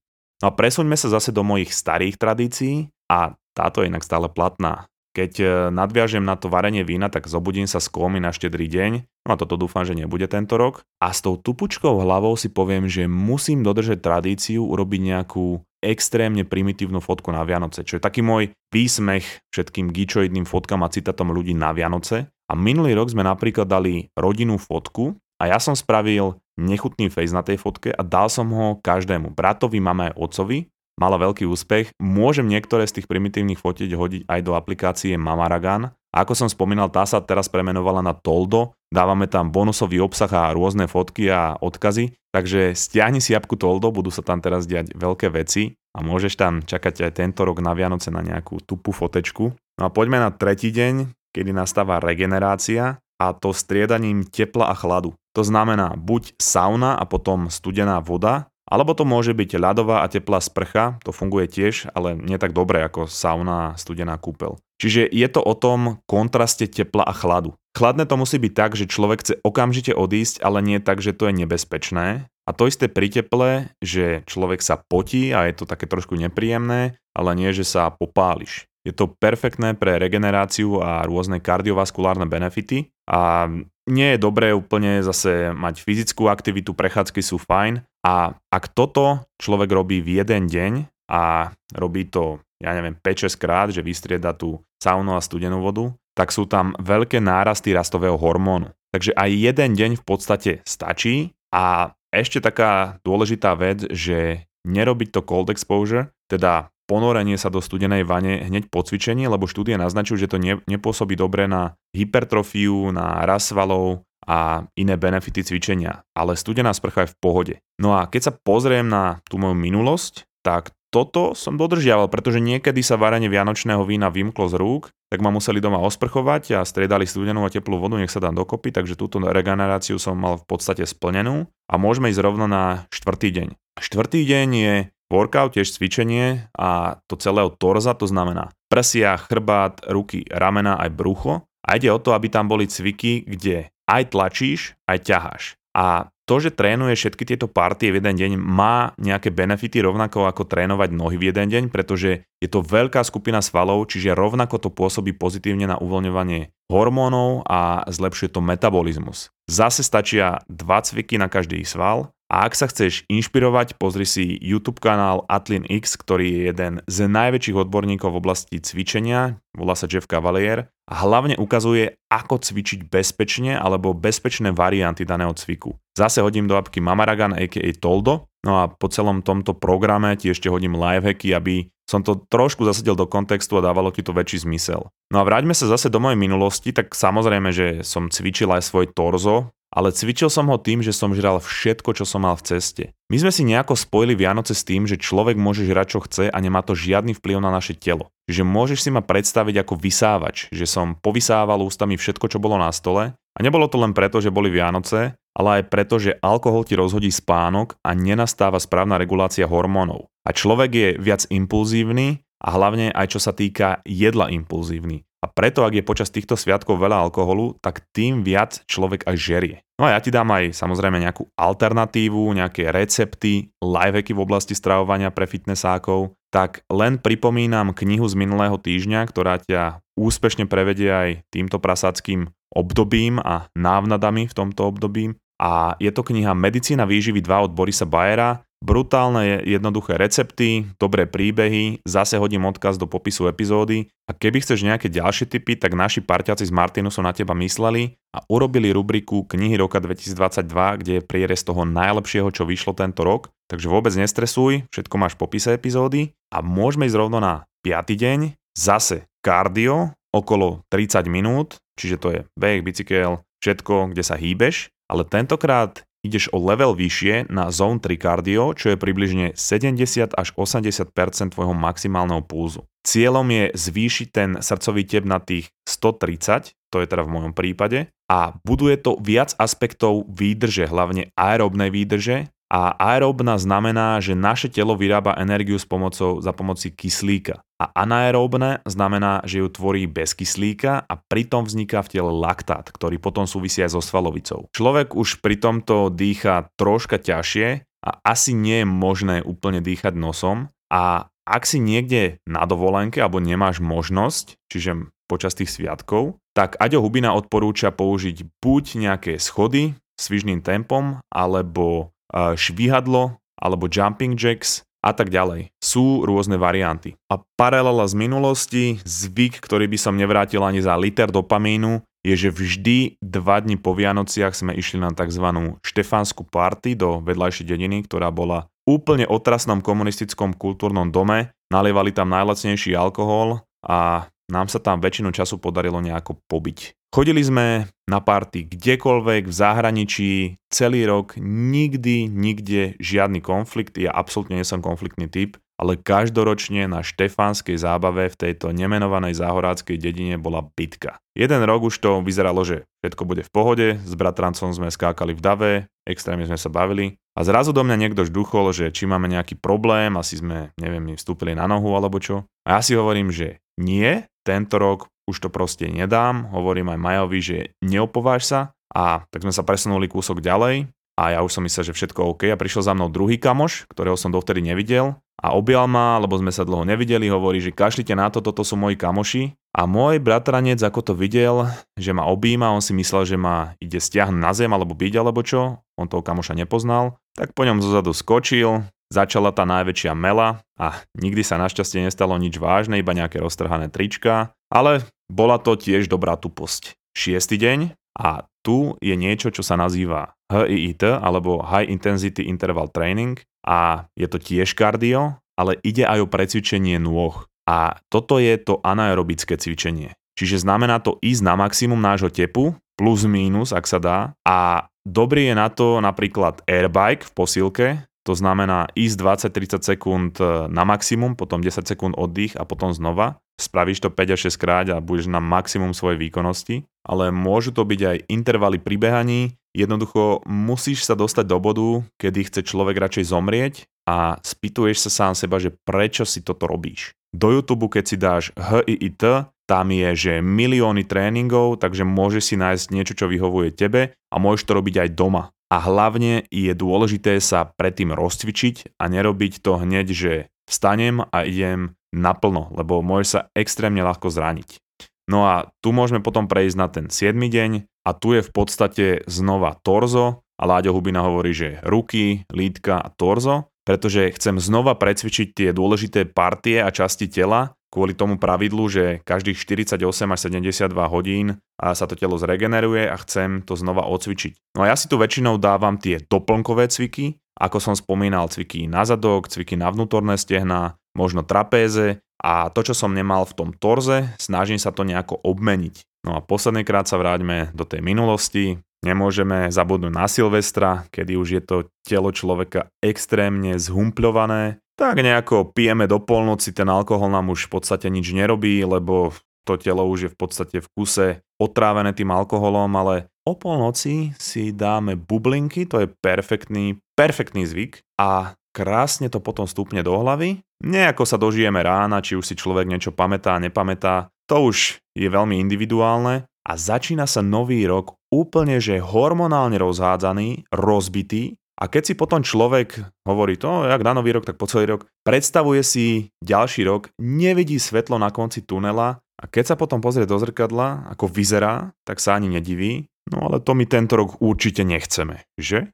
No 0.44 0.52
a 0.52 0.56
presuňme 0.56 0.94
sa 1.00 1.10
zase 1.10 1.34
do 1.34 1.42
mojich 1.42 1.72
starých 1.72 2.20
tradícií 2.20 2.92
a 3.10 3.34
táto 3.56 3.82
je 3.82 3.90
inak 3.90 4.04
stále 4.04 4.28
platná. 4.28 4.92
Keď 5.14 5.34
e, 5.40 5.46
nadviažem 5.70 6.26
na 6.26 6.34
to 6.34 6.50
varenie 6.50 6.82
vína, 6.82 7.06
tak 7.06 7.30
zobudím 7.30 7.70
sa 7.70 7.78
z 7.78 7.88
kómy 7.94 8.18
na 8.18 8.34
štedrý 8.34 8.66
deň, 8.66 8.92
no 9.30 9.30
a 9.30 9.38
toto 9.38 9.62
dúfam, 9.62 9.86
že 9.86 9.94
nebude 9.94 10.26
tento 10.26 10.58
rok. 10.58 10.82
A 10.98 11.14
s 11.14 11.22
tou 11.22 11.38
tupučkou 11.38 12.02
hlavou 12.02 12.34
si 12.34 12.50
poviem, 12.50 12.90
že 12.90 13.06
musím 13.06 13.62
dodržať 13.62 14.02
tradíciu 14.02 14.66
urobiť 14.66 15.02
nejakú 15.14 15.62
extrémne 15.84 16.48
primitívnu 16.48 17.04
fotku 17.04 17.30
na 17.36 17.44
Vianoce, 17.44 17.84
čo 17.84 18.00
je 18.00 18.06
taký 18.06 18.24
môj 18.24 18.56
výsmech 18.72 19.44
všetkým 19.52 19.92
gičoidným 19.92 20.48
fotkám 20.48 20.82
a 20.82 20.90
citátom 20.90 21.36
ľudí 21.36 21.52
na 21.52 21.76
Vianoce. 21.76 22.32
A 22.48 22.54
minulý 22.56 22.96
rok 22.96 23.12
sme 23.12 23.28
napríklad 23.28 23.68
dali 23.68 24.08
rodinnú 24.16 24.56
fotku 24.56 25.20
a 25.38 25.52
ja 25.52 25.60
som 25.60 25.76
spravil 25.76 26.40
nechutný 26.56 27.10
face 27.12 27.34
na 27.34 27.44
tej 27.44 27.60
fotke 27.60 27.92
a 27.92 28.02
dal 28.06 28.32
som 28.32 28.48
ho 28.54 28.80
každému, 28.80 29.34
bratovi, 29.34 29.82
mame 29.84 30.14
otcovi 30.16 30.70
mala 30.98 31.18
veľký 31.18 31.46
úspech. 31.50 31.94
Môžem 32.02 32.46
niektoré 32.46 32.86
z 32.86 33.02
tých 33.02 33.10
primitívnych 33.10 33.60
fotiť 33.60 33.90
hodiť 33.94 34.22
aj 34.30 34.40
do 34.46 34.54
aplikácie 34.54 35.18
Mamaragan. 35.18 35.94
Ako 36.14 36.38
som 36.38 36.46
spomínal, 36.46 36.94
tá 36.94 37.10
sa 37.10 37.26
teraz 37.26 37.50
premenovala 37.50 38.06
na 38.06 38.14
Toldo. 38.14 38.78
Dávame 38.94 39.26
tam 39.26 39.50
bonusový 39.50 39.98
obsah 39.98 40.30
a 40.30 40.54
rôzne 40.54 40.86
fotky 40.86 41.34
a 41.34 41.58
odkazy. 41.58 42.14
Takže 42.30 42.78
stiahni 42.78 43.18
si 43.18 43.34
apku 43.34 43.58
Toldo, 43.58 43.90
budú 43.90 44.14
sa 44.14 44.22
tam 44.22 44.38
teraz 44.38 44.70
diať 44.70 44.94
veľké 44.94 45.34
veci 45.34 45.74
a 45.98 46.06
môžeš 46.06 46.38
tam 46.38 46.62
čakať 46.62 47.10
aj 47.10 47.12
tento 47.18 47.42
rok 47.42 47.62
na 47.66 47.74
Vianoce 47.74 48.14
na 48.14 48.22
nejakú 48.22 48.62
tupú 48.62 48.94
fotečku. 48.94 49.54
No 49.54 49.84
a 49.86 49.90
poďme 49.90 50.22
na 50.22 50.30
tretí 50.30 50.70
deň, 50.70 51.10
kedy 51.34 51.50
nastáva 51.50 51.98
regenerácia 51.98 53.02
a 53.18 53.34
to 53.34 53.50
striedaním 53.50 54.26
tepla 54.26 54.70
a 54.70 54.78
chladu. 54.78 55.18
To 55.34 55.42
znamená 55.42 55.98
buď 55.98 56.38
sauna 56.38 56.94
a 56.94 57.10
potom 57.10 57.50
studená 57.50 57.98
voda, 58.06 58.53
alebo 58.74 58.98
to 58.98 59.06
môže 59.06 59.38
byť 59.38 59.62
ľadová 59.62 60.02
a 60.02 60.10
teplá 60.10 60.42
sprcha, 60.42 60.98
to 61.06 61.14
funguje 61.14 61.46
tiež, 61.46 61.94
ale 61.94 62.18
nie 62.18 62.42
tak 62.42 62.58
dobre 62.58 62.82
ako 62.82 63.06
sauna 63.06 63.78
studená 63.78 64.18
kúpel. 64.18 64.58
Čiže 64.82 65.06
je 65.14 65.28
to 65.30 65.46
o 65.46 65.54
tom 65.54 66.02
kontraste 66.10 66.66
tepla 66.66 67.06
a 67.06 67.14
chladu. 67.14 67.54
Chladné 67.78 68.10
to 68.10 68.18
musí 68.18 68.42
byť 68.42 68.54
tak, 68.58 68.72
že 68.74 68.90
človek 68.90 69.22
chce 69.22 69.34
okamžite 69.46 69.94
odísť, 69.94 70.42
ale 70.42 70.66
nie 70.66 70.82
tak, 70.82 71.06
že 71.06 71.14
to 71.14 71.30
je 71.30 71.46
nebezpečné. 71.46 72.26
A 72.44 72.52
to 72.52 72.68
isté 72.68 72.90
pri 72.90 73.08
teple, 73.14 73.72
že 73.80 74.26
človek 74.26 74.60
sa 74.60 74.82
potí 74.82 75.32
a 75.32 75.46
je 75.48 75.54
to 75.54 75.70
také 75.70 75.88
trošku 75.88 76.18
nepríjemné, 76.18 76.98
ale 77.14 77.30
nie, 77.38 77.54
že 77.56 77.64
sa 77.64 77.94
popáliš. 77.94 78.68
Je 78.84 78.92
to 78.92 79.08
perfektné 79.08 79.80
pre 79.80 79.96
regeneráciu 79.96 80.84
a 80.84 81.08
rôzne 81.08 81.40
kardiovaskulárne 81.40 82.28
benefity 82.28 82.92
a 83.08 83.48
nie 83.88 84.08
je 84.16 84.20
dobré 84.20 84.52
úplne 84.52 85.00
zase 85.00 85.56
mať 85.56 85.84
fyzickú 85.84 86.28
aktivitu, 86.28 86.76
prechádzky 86.76 87.24
sú 87.24 87.40
fajn 87.40 87.84
a 88.04 88.36
ak 88.52 88.76
toto 88.76 89.24
človek 89.40 89.72
robí 89.72 90.04
v 90.04 90.20
jeden 90.20 90.52
deň 90.52 90.74
a 91.12 91.52
robí 91.76 92.08
to, 92.12 92.44
ja 92.60 92.76
neviem, 92.76 92.96
5-6 93.00 93.40
krát, 93.40 93.68
že 93.72 93.84
vystrieda 93.84 94.36
tú 94.36 94.60
saunu 94.84 95.16
a 95.16 95.24
studenú 95.24 95.64
vodu, 95.64 95.96
tak 96.12 96.36
sú 96.36 96.44
tam 96.48 96.76
veľké 96.80 97.24
nárasty 97.24 97.72
rastového 97.72 98.20
hormónu. 98.20 98.72
Takže 98.92 99.16
aj 99.16 99.30
jeden 99.32 99.72
deň 99.80 99.92
v 100.00 100.04
podstate 100.04 100.52
stačí 100.68 101.32
a 101.56 101.96
ešte 102.14 102.44
taká 102.44 103.02
dôležitá 103.02 103.56
vec, 103.58 103.90
že 103.90 104.46
nerobiť 104.68 105.10
to 105.12 105.22
cold 105.26 105.50
exposure, 105.50 106.14
teda 106.30 106.73
ponorenie 106.86 107.40
sa 107.40 107.50
do 107.50 107.64
studenej 107.64 108.04
vane 108.04 108.44
hneď 108.44 108.68
po 108.68 108.84
cvičení, 108.84 109.26
lebo 109.28 109.50
štúdie 109.50 109.80
naznačujú, 109.80 110.18
že 110.20 110.32
to 110.32 110.38
ne, 110.40 110.60
nepôsobí 110.68 111.16
dobre 111.16 111.48
na 111.48 111.76
hypertrofiu, 111.96 112.92
na 112.92 113.24
svalov 113.40 114.06
a 114.24 114.64
iné 114.80 114.96
benefity 114.96 115.44
cvičenia. 115.44 116.08
Ale 116.16 116.40
studená 116.40 116.72
sprcha 116.72 117.08
je 117.08 117.12
v 117.12 117.20
pohode. 117.20 117.56
No 117.80 117.96
a 117.96 118.08
keď 118.08 118.22
sa 118.32 118.34
pozriem 118.34 118.88
na 118.88 119.20
tú 119.28 119.36
moju 119.36 119.56
minulosť, 119.56 120.28
tak 120.44 120.72
toto 120.94 121.34
som 121.34 121.58
dodržiaval, 121.58 122.06
pretože 122.06 122.38
niekedy 122.38 122.86
sa 122.86 123.02
varenie 123.02 123.26
vianočného 123.26 123.82
vína 123.82 124.14
vymklo 124.14 124.46
z 124.46 124.62
rúk, 124.62 124.94
tak 125.10 125.26
ma 125.26 125.34
museli 125.34 125.58
doma 125.58 125.82
osprchovať 125.82 126.62
a 126.62 126.62
striedali 126.62 127.10
studenú 127.10 127.42
a 127.42 127.50
teplú 127.50 127.82
vodu, 127.82 127.98
nech 127.98 128.14
sa 128.14 128.22
dám 128.22 128.38
dokopy, 128.38 128.70
takže 128.70 128.94
túto 128.94 129.18
regeneráciu 129.18 129.98
som 129.98 130.14
mal 130.14 130.38
v 130.38 130.46
podstate 130.46 130.86
splnenú 130.86 131.50
a 131.66 131.82
môžeme 131.82 132.14
ísť 132.14 132.22
rovno 132.22 132.46
na 132.46 132.86
štvrtý 132.94 133.34
deň. 133.34 133.48
Štvrtý 133.82 134.22
deň 134.22 134.48
je 134.54 134.74
workout, 135.14 135.54
tiež 135.54 135.70
cvičenie 135.70 136.50
a 136.58 136.98
to 137.06 137.14
celého 137.22 137.54
torza, 137.54 137.94
to 137.94 138.10
znamená 138.10 138.50
prsia, 138.74 139.14
chrbát, 139.22 139.86
ruky, 139.86 140.26
ramena 140.34 140.82
aj 140.82 140.90
brucho. 140.98 141.46
A 141.62 141.78
ide 141.78 141.94
o 141.94 142.02
to, 142.02 142.18
aby 142.18 142.28
tam 142.28 142.50
boli 142.50 142.66
cviky, 142.66 143.22
kde 143.24 143.70
aj 143.86 144.12
tlačíš, 144.12 144.74
aj 144.90 144.98
ťaháš. 145.06 145.44
A 145.78 146.10
to, 146.24 146.40
že 146.40 146.56
trénuje 146.56 146.96
všetky 146.96 147.28
tieto 147.28 147.52
partie 147.52 147.92
v 147.92 148.00
jeden 148.00 148.16
deň, 148.16 148.32
má 148.40 148.96
nejaké 148.96 149.28
benefity 149.28 149.84
rovnako 149.84 150.24
ako 150.24 150.48
trénovať 150.48 150.90
nohy 150.96 151.20
v 151.20 151.36
jeden 151.36 151.48
deň, 151.52 151.64
pretože 151.68 152.24
je 152.40 152.48
to 152.48 152.64
veľká 152.64 153.04
skupina 153.04 153.44
svalov, 153.44 153.92
čiže 153.92 154.16
rovnako 154.16 154.56
to 154.56 154.70
pôsobí 154.72 155.12
pozitívne 155.12 155.68
na 155.68 155.76
uvoľňovanie 155.76 156.56
hormónov 156.72 157.44
a 157.44 157.84
zlepšuje 157.92 158.32
to 158.32 158.40
metabolizmus. 158.40 159.36
Zase 159.52 159.84
stačia 159.84 160.40
dva 160.48 160.80
cviky 160.80 161.20
na 161.20 161.28
každý 161.28 161.60
sval 161.68 162.13
a 162.32 162.50
ak 162.50 162.54
sa 162.58 162.66
chceš 162.66 163.06
inšpirovať, 163.12 163.78
pozri 163.78 164.08
si 164.08 164.40
YouTube 164.42 164.80
kanál 164.82 165.28
Atlin 165.30 165.68
X, 165.68 166.00
ktorý 166.00 166.28
je 166.28 166.42
jeden 166.50 166.74
z 166.88 166.98
najväčších 167.06 167.68
odborníkov 167.68 168.10
v 168.16 168.20
oblasti 168.20 168.58
cvičenia, 168.58 169.38
volá 169.54 169.78
sa 169.78 169.86
Jeff 169.86 170.10
Cavalier 170.10 170.72
a 170.90 170.94
hlavne 171.04 171.38
ukazuje, 171.38 172.00
ako 172.10 172.42
cvičiť 172.42 172.90
bezpečne 172.90 173.54
alebo 173.56 173.94
bezpečné 173.94 174.50
varianty 174.50 175.06
daného 175.06 175.32
cviku. 175.38 175.78
Zase 175.94 176.26
hodím 176.26 176.50
do 176.50 176.58
apky 176.58 176.82
Mamaragan 176.82 177.38
aka 177.38 177.62
Toldo, 177.78 178.26
no 178.42 178.66
a 178.66 178.72
po 178.72 178.90
celom 178.90 179.22
tomto 179.22 179.54
programe 179.54 180.18
ti 180.18 180.34
ešte 180.34 180.50
hodím 180.50 180.74
lifehacky, 180.74 181.32
aby 181.38 181.70
som 181.84 182.02
to 182.02 182.18
trošku 182.32 182.64
zasadil 182.64 182.96
do 182.96 183.06
kontextu 183.06 183.60
a 183.60 183.66
dávalo 183.66 183.92
ti 183.92 184.02
to 184.02 184.16
väčší 184.16 184.48
zmysel. 184.48 184.88
No 185.12 185.22
a 185.22 185.28
vráťme 185.28 185.54
sa 185.54 185.68
zase 185.68 185.92
do 185.92 186.00
mojej 186.00 186.18
minulosti, 186.18 186.72
tak 186.72 186.96
samozrejme, 186.96 187.54
že 187.54 187.68
som 187.84 188.08
cvičil 188.10 188.50
aj 188.50 188.64
svoj 188.66 188.90
torzo, 188.96 189.52
ale 189.74 189.90
cvičil 189.90 190.30
som 190.30 190.46
ho 190.54 190.58
tým, 190.62 190.86
že 190.86 190.94
som 190.94 191.18
žral 191.18 191.42
všetko, 191.42 191.98
čo 191.98 192.06
som 192.06 192.22
mal 192.22 192.38
v 192.38 192.46
ceste. 192.54 192.84
My 193.10 193.18
sme 193.18 193.34
si 193.34 193.42
nejako 193.42 193.74
spojili 193.74 194.14
Vianoce 194.14 194.54
s 194.54 194.62
tým, 194.62 194.86
že 194.86 195.02
človek 195.02 195.34
môže 195.34 195.66
žrať, 195.66 195.88
čo 195.98 196.00
chce 196.06 196.26
a 196.30 196.38
nemá 196.38 196.62
to 196.62 196.78
žiadny 196.78 197.18
vplyv 197.18 197.42
na 197.42 197.50
naše 197.50 197.74
telo. 197.74 198.14
Čiže 198.30 198.46
môžeš 198.46 198.80
si 198.86 198.90
ma 198.94 199.02
predstaviť 199.02 199.66
ako 199.66 199.74
vysávač, 199.82 200.48
že 200.54 200.70
som 200.70 200.94
povysával 200.96 201.66
ústami 201.66 201.98
všetko, 201.98 202.30
čo 202.30 202.38
bolo 202.38 202.62
na 202.62 202.70
stole 202.70 203.18
a 203.18 203.40
nebolo 203.42 203.66
to 203.66 203.82
len 203.82 203.98
preto, 203.98 204.22
že 204.22 204.30
boli 204.30 204.54
Vianoce, 204.54 205.18
ale 205.34 205.50
aj 205.60 205.64
preto, 205.74 205.98
že 205.98 206.22
alkohol 206.22 206.64
ti 206.64 206.78
rozhodí 206.78 207.10
spánok 207.10 207.82
a 207.82 207.98
nenastáva 207.98 208.62
správna 208.62 209.02
regulácia 209.02 209.50
hormónov. 209.50 210.06
A 210.24 210.32
človek 210.32 210.72
je 210.72 210.90
viac 211.02 211.26
impulzívny 211.34 212.22
a 212.40 212.48
hlavne 212.54 212.94
aj 212.94 213.18
čo 213.18 213.20
sa 213.20 213.34
týka 213.34 213.82
jedla 213.84 214.30
impulzívny. 214.30 215.04
A 215.24 215.32
preto, 215.32 215.64
ak 215.64 215.80
je 215.80 215.88
počas 215.88 216.12
týchto 216.12 216.36
sviatkov 216.36 216.84
veľa 216.84 217.08
alkoholu, 217.08 217.56
tak 217.64 217.88
tým 217.96 218.28
viac 218.28 218.60
človek 218.68 219.08
aj 219.08 219.16
žerie. 219.16 219.58
No 219.80 219.88
a 219.88 219.96
ja 219.96 220.04
ti 220.04 220.12
dám 220.12 220.28
aj 220.36 220.52
samozrejme 220.52 221.00
nejakú 221.00 221.32
alternatívu, 221.40 222.36
nejaké 222.36 222.76
recepty, 222.76 223.56
lifehacky 223.64 224.12
v 224.12 224.20
oblasti 224.20 224.52
stravovania 224.52 225.16
pre 225.16 225.24
fitnessákov. 225.24 226.12
Tak 226.28 226.68
len 226.68 227.00
pripomínam 227.00 227.72
knihu 227.72 228.04
z 228.04 228.20
minulého 228.20 228.60
týždňa, 228.60 229.08
ktorá 229.08 229.40
ťa 229.40 229.80
úspešne 229.96 230.44
prevedie 230.52 230.92
aj 230.92 231.10
týmto 231.32 231.64
prasáckým 231.64 232.28
obdobím 232.52 233.24
a 233.24 233.48
návnadami 233.56 234.28
v 234.28 234.36
tomto 234.36 234.68
období. 234.68 235.16
A 235.42 235.80
je 235.82 235.90
to 235.90 236.06
kniha 236.06 236.36
Medicína 236.38 236.84
výživy 236.84 237.24
2 237.24 237.48
od 237.48 237.52
Borisa 237.56 237.88
Bayera. 237.88 238.46
Brutálne 238.64 239.44
jednoduché 239.44 240.00
recepty, 240.00 240.64
dobré 240.80 241.04
príbehy, 241.04 241.84
zase 241.84 242.16
hodím 242.16 242.48
odkaz 242.48 242.80
do 242.80 242.88
popisu 242.88 243.28
epizódy 243.28 243.92
a 244.08 244.16
keby 244.16 244.40
chceš 244.40 244.64
nejaké 244.64 244.88
ďalšie 244.88 245.28
tipy, 245.28 245.60
tak 245.60 245.76
naši 245.76 246.00
parťaci 246.00 246.48
z 246.48 246.56
Martinu 246.56 246.88
sú 246.88 247.04
na 247.04 247.12
teba 247.12 247.36
mysleli 247.36 248.00
a 248.16 248.24
urobili 248.32 248.72
rubriku 248.72 249.28
knihy 249.28 249.60
roka 249.60 249.84
2022, 249.84 250.80
kde 250.80 250.92
je 250.96 251.04
prierez 251.04 251.44
toho 251.44 251.68
najlepšieho, 251.68 252.32
čo 252.32 252.48
vyšlo 252.48 252.72
tento 252.72 253.04
rok. 253.04 253.28
Takže 253.52 253.68
vôbec 253.68 253.92
nestresuj, 254.00 254.64
všetko 254.72 254.96
máš 254.96 255.20
v 255.20 255.28
popise 255.28 255.52
epizódy 255.52 256.16
a 256.32 256.40
môžeme 256.40 256.88
ísť 256.88 256.96
rovno 257.04 257.20
na 257.20 257.44
5. 257.68 258.00
deň, 258.00 258.20
zase 258.56 259.12
kardio, 259.20 259.92
okolo 260.16 260.64
30 260.72 261.04
minút, 261.12 261.60
čiže 261.76 262.00
to 262.00 262.08
je 262.16 262.20
beh, 262.40 262.64
bicykel, 262.64 263.28
všetko, 263.44 263.92
kde 263.92 264.04
sa 264.08 264.16
hýbeš, 264.16 264.72
ale 264.88 265.04
tentokrát 265.04 265.84
ideš 266.04 266.30
o 266.36 266.38
level 266.38 266.76
vyššie 266.76 267.32
na 267.32 267.50
Zone 267.50 267.80
3 267.80 267.96
Cardio, 267.96 268.52
čo 268.52 268.76
je 268.76 268.78
približne 268.78 269.32
70 269.34 270.14
až 270.14 270.28
80% 270.36 271.34
tvojho 271.34 271.56
maximálneho 271.56 272.22
pulzu. 272.22 272.68
Cieľom 272.84 273.24
je 273.32 273.46
zvýšiť 273.56 274.08
ten 274.12 274.30
srdcový 274.44 274.84
tep 274.84 275.08
na 275.08 275.24
tých 275.24 275.48
130, 275.64 276.52
to 276.68 276.84
je 276.84 276.88
teda 276.92 277.08
v 277.08 277.14
mojom 277.16 277.34
prípade, 277.34 277.88
a 278.12 278.36
buduje 278.44 278.76
to 278.78 279.00
viac 279.00 279.32
aspektov 279.40 280.04
výdrže, 280.12 280.68
hlavne 280.68 281.16
aerobnej 281.16 281.72
výdrže, 281.72 282.33
a 282.54 282.78
aerobná 282.78 283.42
znamená, 283.42 283.98
že 283.98 284.14
naše 284.14 284.46
telo 284.46 284.78
vyrába 284.78 285.18
energiu 285.18 285.58
s 285.58 285.66
pomocou, 285.66 286.22
za 286.22 286.30
pomoci 286.38 286.70
kyslíka. 286.70 287.42
A 287.58 287.66
anaerobné 287.74 288.62
znamená, 288.70 289.26
že 289.26 289.42
ju 289.42 289.50
tvorí 289.50 289.90
bez 289.90 290.14
kyslíka 290.14 290.86
a 290.86 290.94
pritom 291.10 291.50
vzniká 291.50 291.82
v 291.82 291.98
tele 291.98 292.14
laktát, 292.14 292.70
ktorý 292.70 293.02
potom 293.02 293.26
súvisí 293.26 293.66
aj 293.66 293.74
so 293.74 293.82
svalovicou. 293.82 294.54
Človek 294.54 294.94
už 294.94 295.26
pri 295.26 295.42
tomto 295.42 295.90
dýcha 295.90 296.54
troška 296.54 297.02
ťažšie 297.02 297.66
a 297.66 297.90
asi 298.06 298.38
nie 298.38 298.62
je 298.62 298.68
možné 298.70 299.26
úplne 299.26 299.58
dýchať 299.58 299.98
nosom 299.98 300.54
a 300.70 301.10
ak 301.24 301.48
si 301.48 301.58
niekde 301.58 302.20
na 302.28 302.44
dovolenke 302.44 303.00
alebo 303.00 303.24
nemáš 303.24 303.64
možnosť, 303.64 304.36
čiže 304.52 304.92
počas 305.08 305.34
tých 305.34 305.50
sviatkov, 305.50 306.20
tak 306.36 306.60
Aďo 306.60 306.84
Hubina 306.84 307.16
odporúča 307.16 307.72
použiť 307.72 308.28
buď 308.44 308.64
nejaké 308.78 309.12
schody 309.18 309.74
s 309.96 310.12
vyžným 310.12 310.44
tempom 310.44 311.00
alebo 311.08 311.93
švihadlo 312.12 313.20
alebo 313.38 313.68
jumping 313.68 314.16
jacks 314.18 314.64
a 314.84 314.92
tak 314.92 315.08
ďalej. 315.08 315.56
Sú 315.64 316.04
rôzne 316.04 316.36
varianty. 316.36 317.00
A 317.08 317.24
paralela 317.40 317.88
z 317.88 317.96
minulosti, 317.96 318.64
zvyk, 318.84 319.40
ktorý 319.40 319.72
by 319.72 319.78
som 319.80 319.96
nevrátil 319.96 320.44
ani 320.44 320.60
za 320.60 320.76
liter 320.76 321.08
dopamínu, 321.08 321.80
je, 322.04 322.28
že 322.28 322.36
vždy 322.36 323.00
dva 323.00 323.40
dni 323.40 323.56
po 323.56 323.72
Vianociach 323.72 324.36
sme 324.36 324.52
išli 324.52 324.84
na 324.84 324.92
tzv. 324.92 325.24
štefánsku 325.64 326.28
party 326.28 326.76
do 326.76 327.00
vedľajšej 327.00 327.48
dediny, 327.48 327.88
ktorá 327.88 328.12
bola 328.12 328.52
úplne 328.68 329.08
otrasnom 329.08 329.64
komunistickom 329.64 330.36
kultúrnom 330.36 330.92
dome. 330.92 331.32
Nalievali 331.48 331.96
tam 331.96 332.12
najlacnejší 332.12 332.76
alkohol 332.76 333.48
a 333.64 334.12
nám 334.32 334.48
sa 334.48 334.60
tam 334.60 334.80
väčšinu 334.80 335.12
času 335.12 335.40
podarilo 335.40 335.84
nejako 335.84 336.20
pobiť. 336.28 336.76
Chodili 336.94 337.26
sme 337.26 337.66
na 337.90 338.00
party 338.00 338.54
kdekoľvek, 338.54 339.26
v 339.26 339.34
zahraničí, 339.34 340.12
celý 340.54 340.86
rok, 340.86 341.18
nikdy, 341.18 342.06
nikde 342.06 342.78
žiadny 342.78 343.18
konflikt, 343.18 343.82
ja 343.82 343.90
absolútne 343.90 344.38
nie 344.38 344.46
som 344.46 344.62
konfliktný 344.62 345.10
typ, 345.10 345.42
ale 345.58 345.78
každoročne 345.78 346.70
na 346.70 346.86
štefánskej 346.86 347.58
zábave 347.58 348.14
v 348.14 348.20
tejto 348.20 348.54
nemenovanej 348.54 349.18
záhoráckej 349.18 349.78
dedine 349.78 350.22
bola 350.22 350.46
bitka. 350.46 351.02
Jeden 351.18 351.42
rok 351.46 351.66
už 351.70 351.82
to 351.82 352.02
vyzeralo, 352.06 352.46
že 352.46 352.66
všetko 352.86 353.04
bude 353.06 353.22
v 353.26 353.34
pohode, 353.34 353.68
s 353.82 353.94
bratrancom 353.98 354.54
sme 354.54 354.70
skákali 354.70 355.18
v 355.18 355.22
dave, 355.22 355.54
extrémne 355.90 356.26
sme 356.26 356.38
sa 356.38 356.50
bavili 356.50 356.98
a 357.14 357.22
zrazu 357.22 357.54
do 357.54 357.62
mňa 357.62 357.78
niekto 357.78 358.10
žduchol, 358.10 358.50
že 358.54 358.74
či 358.74 358.90
máme 358.90 359.06
nejaký 359.06 359.38
problém, 359.38 359.94
asi 359.94 360.18
sme, 360.18 360.50
neviem, 360.58 360.98
vstúpili 360.98 361.38
na 361.38 361.46
nohu 361.46 361.70
alebo 361.78 362.02
čo. 362.02 362.26
A 362.44 362.58
ja 362.58 362.62
si 362.66 362.74
hovorím, 362.74 363.14
že 363.14 363.38
nie, 363.60 364.08
tento 364.24 364.56
rok 364.58 364.88
už 365.04 365.20
to 365.20 365.30
proste 365.30 365.68
nedám, 365.68 366.32
hovorím 366.32 366.72
aj 366.72 366.80
Majovi, 366.80 367.20
že 367.20 367.38
neopováž 367.60 368.24
sa. 368.24 368.42
A 368.74 369.06
tak 369.14 369.22
sme 369.22 369.36
sa 369.36 369.46
presunuli 369.46 369.86
kúsok 369.86 370.24
ďalej 370.24 370.72
a 370.98 371.18
ja 371.18 371.20
už 371.22 371.38
som 371.38 371.46
myslel, 371.46 371.70
že 371.70 371.78
všetko 371.78 372.18
OK. 372.18 372.30
A 372.34 372.40
prišiel 372.40 372.66
za 372.66 372.74
mnou 372.74 372.90
druhý 372.90 373.18
kamoš, 373.18 373.70
ktorého 373.70 373.98
som 373.98 374.10
dovtedy 374.10 374.42
nevidel. 374.42 374.98
A 375.24 375.32
objal 375.38 375.70
ma, 375.70 376.02
lebo 376.02 376.18
sme 376.20 376.34
sa 376.34 376.44
dlho 376.44 376.68
nevideli, 376.68 377.08
hovorí, 377.08 377.40
že 377.40 377.54
kašlite 377.54 377.96
na 377.96 378.10
to, 378.10 378.20
toto 378.20 378.42
sú 378.42 378.58
moji 378.58 378.76
kamoši. 378.76 379.38
A 379.54 379.70
môj 379.70 380.02
bratranec, 380.02 380.58
ako 380.60 380.82
to 380.82 380.94
videl, 380.98 381.48
že 381.78 381.94
ma 381.94 382.10
objíma, 382.10 382.50
on 382.50 382.66
si 382.66 382.74
myslel, 382.74 383.06
že 383.06 383.18
ma 383.18 383.54
ide 383.62 383.78
stiahnuť 383.78 384.20
na 384.20 384.34
zem 384.34 384.50
alebo 384.50 384.74
byť 384.74 384.94
alebo 384.98 385.22
čo, 385.22 385.62
on 385.78 385.86
toho 385.86 386.02
kamoša 386.02 386.34
nepoznal, 386.34 386.98
tak 387.14 387.38
po 387.38 387.46
ňom 387.46 387.62
zozadu 387.62 387.94
skočil, 387.94 388.66
začala 388.94 389.34
tá 389.34 389.42
najväčšia 389.50 389.98
mela 389.98 390.46
a 390.54 390.86
nikdy 390.94 391.26
sa 391.26 391.42
našťastie 391.42 391.82
nestalo 391.82 392.14
nič 392.22 392.38
vážne, 392.38 392.78
iba 392.78 392.94
nejaké 392.94 393.18
roztrhané 393.18 393.74
trička, 393.74 394.38
ale 394.54 394.86
bola 395.10 395.42
to 395.42 395.58
tiež 395.58 395.90
dobrá 395.90 396.14
tuposť. 396.14 396.78
Šiestý 396.94 397.42
deň 397.42 397.74
a 397.98 398.30
tu 398.46 398.78
je 398.78 398.94
niečo, 398.94 399.34
čo 399.34 399.42
sa 399.42 399.58
nazýva 399.58 400.14
HIIT 400.30 401.02
alebo 401.02 401.42
High 401.42 401.74
Intensity 401.74 402.30
Interval 402.30 402.70
Training 402.70 403.18
a 403.42 403.90
je 403.98 404.06
to 404.06 404.22
tiež 404.22 404.54
kardio, 404.54 405.18
ale 405.34 405.58
ide 405.66 405.90
aj 405.90 406.06
o 406.06 406.12
precvičenie 406.12 406.78
nôh. 406.78 407.26
A 407.50 407.82
toto 407.90 408.22
je 408.22 408.38
to 408.40 408.64
anaerobické 408.64 409.36
cvičenie. 409.36 409.98
Čiže 410.14 410.46
znamená 410.46 410.80
to 410.80 411.02
ísť 411.02 411.22
na 411.26 411.34
maximum 411.36 411.82
nášho 411.82 412.08
tepu, 412.14 412.56
plus 412.78 413.04
mínus, 413.04 413.52
ak 413.52 413.66
sa 413.66 413.82
dá. 413.82 413.98
A 414.24 414.70
dobrý 414.86 415.34
je 415.34 415.36
na 415.36 415.50
to 415.50 415.82
napríklad 415.82 416.46
airbike 416.46 417.04
v 417.04 417.12
posilke, 417.12 417.68
to 418.04 418.14
znamená 418.20 418.68
ísť 418.76 419.32
20-30 419.32 419.64
sekúnd 419.64 420.14
e, 420.20 420.52
na 420.52 420.68
maximum, 420.68 421.16
potom 421.16 421.40
10 421.40 421.64
sekúnd 421.64 421.96
oddych 421.96 422.36
a 422.36 422.44
potom 422.44 422.76
znova. 422.76 423.24
Spravíš 423.40 423.80
to 423.80 423.90
5 423.90 424.14
až 424.14 424.20
6 424.30 424.44
krát 424.44 424.68
a 424.70 424.84
budeš 424.84 425.08
na 425.08 425.24
maximum 425.24 425.72
svojej 425.72 425.98
výkonnosti. 425.98 426.68
Ale 426.84 427.16
môžu 427.16 427.56
to 427.56 427.64
byť 427.64 427.82
aj 427.82 427.98
intervaly 428.12 428.60
pri 428.60 428.76
behaní. 428.76 429.22
Jednoducho 429.56 430.20
musíš 430.28 430.84
sa 430.84 431.00
dostať 431.00 431.26
do 431.32 431.40
bodu, 431.40 431.70
kedy 431.96 432.28
chce 432.28 432.40
človek 432.44 432.76
radšej 432.76 433.06
zomrieť 433.08 433.54
a 433.88 434.20
spýtuješ 434.20 434.88
sa 434.88 434.92
sám 434.92 435.14
seba, 435.16 435.40
že 435.40 435.56
prečo 435.64 436.04
si 436.04 436.20
toto 436.20 436.44
robíš. 436.44 436.92
Do 437.14 437.32
YouTube, 437.32 437.72
keď 437.72 437.84
si 437.86 437.96
dáš 437.96 438.24
HIIT, 438.36 439.32
tam 439.46 439.70
je, 439.70 439.90
že 439.94 440.14
milióny 440.24 440.88
tréningov, 440.88 441.62
takže 441.62 441.86
môžeš 441.86 442.34
si 442.34 442.36
nájsť 442.36 442.66
niečo, 442.74 442.94
čo 442.98 443.06
vyhovuje 443.12 443.54
tebe 443.54 443.94
a 443.94 444.16
môžeš 444.18 444.44
to 444.50 444.58
robiť 444.58 444.76
aj 444.88 444.90
doma 444.98 445.30
a 445.52 445.58
hlavne 445.60 446.26
je 446.32 446.54
dôležité 446.54 447.20
sa 447.20 447.46
predtým 447.46 447.92
rozcvičiť 447.94 448.78
a 448.80 448.90
nerobiť 448.90 449.44
to 449.44 449.60
hneď, 449.60 449.88
že 449.92 450.14
vstanem 450.50 451.04
a 451.04 451.24
idem 451.24 451.78
naplno, 451.94 452.50
lebo 452.54 452.82
môže 452.82 453.18
sa 453.18 453.22
extrémne 453.38 453.86
ľahko 453.86 454.10
zraniť. 454.10 454.60
No 455.08 455.28
a 455.28 455.52
tu 455.60 455.76
môžeme 455.76 456.00
potom 456.00 456.32
prejsť 456.32 456.56
na 456.56 456.68
ten 456.72 456.86
7. 456.88 457.16
deň 457.20 457.68
a 457.84 457.92
tu 457.92 458.16
je 458.16 458.24
v 458.24 458.32
podstate 458.32 458.86
znova 459.06 459.60
torzo 459.60 460.24
a 460.40 460.44
Láďo 460.48 460.74
Hubina 460.74 461.04
hovorí, 461.04 461.36
že 461.36 461.60
ruky, 461.62 462.24
lítka 462.32 462.80
a 462.80 462.90
torzo, 462.90 463.52
pretože 463.68 464.16
chcem 464.16 464.40
znova 464.40 464.76
precvičiť 464.76 465.28
tie 465.36 465.50
dôležité 465.52 466.08
partie 466.08 466.60
a 466.64 466.72
časti 466.72 467.08
tela, 467.12 467.56
kvôli 467.74 467.98
tomu 467.98 468.22
pravidlu, 468.22 468.70
že 468.70 469.02
každých 469.02 469.42
48 469.42 469.82
až 470.14 470.20
72 470.30 470.70
hodín 470.94 471.42
sa 471.58 471.90
to 471.90 471.98
telo 471.98 472.22
zregeneruje 472.22 472.86
a 472.86 472.94
chcem 473.02 473.42
to 473.42 473.58
znova 473.58 473.90
odcvičiť. 473.90 474.54
No 474.54 474.62
a 474.62 474.70
ja 474.70 474.78
si 474.78 474.86
tu 474.86 475.02
väčšinou 475.02 475.42
dávam 475.42 475.82
tie 475.82 475.98
doplnkové 476.06 476.70
cviky, 476.70 477.18
ako 477.34 477.58
som 477.58 477.74
spomínal, 477.74 478.30
cviky 478.30 478.70
na 478.70 478.86
zadok, 478.86 479.26
cviky 479.26 479.58
na 479.58 479.74
vnútorné 479.74 480.22
stehná, 480.22 480.78
možno 480.94 481.26
trapéze 481.26 481.98
a 482.22 482.54
to, 482.54 482.62
čo 482.62 482.78
som 482.78 482.94
nemal 482.94 483.26
v 483.26 483.34
tom 483.34 483.50
torze, 483.58 484.14
snažím 484.22 484.62
sa 484.62 484.70
to 484.70 484.86
nejako 484.86 485.18
obmeniť. 485.26 486.06
No 486.06 486.14
a 486.14 486.22
posledný 486.22 486.62
krát 486.62 486.86
sa 486.86 487.02
vráťme 487.02 487.50
do 487.58 487.66
tej 487.66 487.82
minulosti. 487.82 488.62
Nemôžeme 488.84 489.48
zabudnúť 489.48 489.94
na 489.96 490.12
Silvestra, 490.12 490.84
kedy 490.92 491.16
už 491.16 491.28
je 491.40 491.42
to 491.42 491.58
telo 491.88 492.12
človeka 492.12 492.68
extrémne 492.84 493.56
zhumpľované, 493.56 494.60
tak 494.74 495.00
nejako 495.00 495.54
pijeme 495.54 495.86
do 495.86 496.02
polnoci, 496.02 496.52
ten 496.52 496.70
alkohol 496.70 497.14
nám 497.14 497.30
už 497.30 497.48
v 497.48 497.60
podstate 497.60 497.88
nič 497.94 498.10
nerobí, 498.14 498.66
lebo 498.66 499.14
to 499.44 499.60
telo 499.60 499.84
už 499.86 500.00
je 500.08 500.10
v 500.12 500.18
podstate 500.18 500.58
v 500.64 500.68
kuse 500.72 501.08
otrávené 501.38 501.92
tým 501.92 502.10
alkoholom, 502.10 502.72
ale 502.80 503.12
o 503.28 503.36
polnoci 503.36 504.16
si 504.16 504.56
dáme 504.56 504.96
bublinky, 504.96 505.68
to 505.68 505.84
je 505.84 505.88
perfektný, 505.92 506.80
perfektný 506.96 507.44
zvyk. 507.44 507.84
A 508.00 508.40
krásne 508.56 509.12
to 509.12 509.20
potom 509.20 509.44
stupne 509.44 509.84
do 509.84 510.00
hlavy. 510.00 510.40
Nejako 510.64 511.04
sa 511.04 511.20
dožijeme 511.20 511.60
rána, 511.60 512.00
či 512.00 512.16
už 512.16 512.24
si 512.24 512.36
človek 512.40 512.72
niečo 512.72 512.96
pamätá, 512.96 513.36
nepamätá, 513.36 514.08
to 514.32 514.48
už 514.48 514.80
je 514.96 515.08
veľmi 515.12 515.36
individuálne. 515.44 516.24
A 516.44 516.60
začína 516.60 517.08
sa 517.08 517.24
nový 517.24 517.64
rok 517.68 517.96
úplne 518.12 518.60
že 518.60 518.80
hormonálne 518.84 519.56
rozhádzaný, 519.60 520.48
rozbitý 520.52 521.40
a 521.54 521.70
keď 521.70 521.84
si 521.86 521.94
potom 521.94 522.26
človek 522.26 522.82
hovorí 523.06 523.38
to, 523.38 523.70
jak 523.70 523.86
na 523.86 523.94
nový 523.94 524.18
rok, 524.18 524.26
tak 524.26 524.42
po 524.42 524.50
celý 524.50 524.74
rok, 524.74 524.90
predstavuje 525.06 525.62
si 525.62 526.10
ďalší 526.26 526.66
rok, 526.66 526.90
nevidí 526.98 527.62
svetlo 527.62 528.02
na 528.02 528.10
konci 528.10 528.42
tunela 528.42 529.06
a 529.22 529.24
keď 529.30 529.54
sa 529.54 529.56
potom 529.56 529.78
pozrie 529.78 530.10
do 530.10 530.18
zrkadla, 530.18 530.90
ako 530.98 531.06
vyzerá, 531.06 531.70
tak 531.86 532.02
sa 532.02 532.18
ani 532.18 532.34
nediví. 532.34 532.90
No 533.14 533.30
ale 533.30 533.38
to 533.38 533.54
my 533.54 533.70
tento 533.70 533.94
rok 533.94 534.18
určite 534.18 534.66
nechceme, 534.66 535.30
že? 535.38 535.70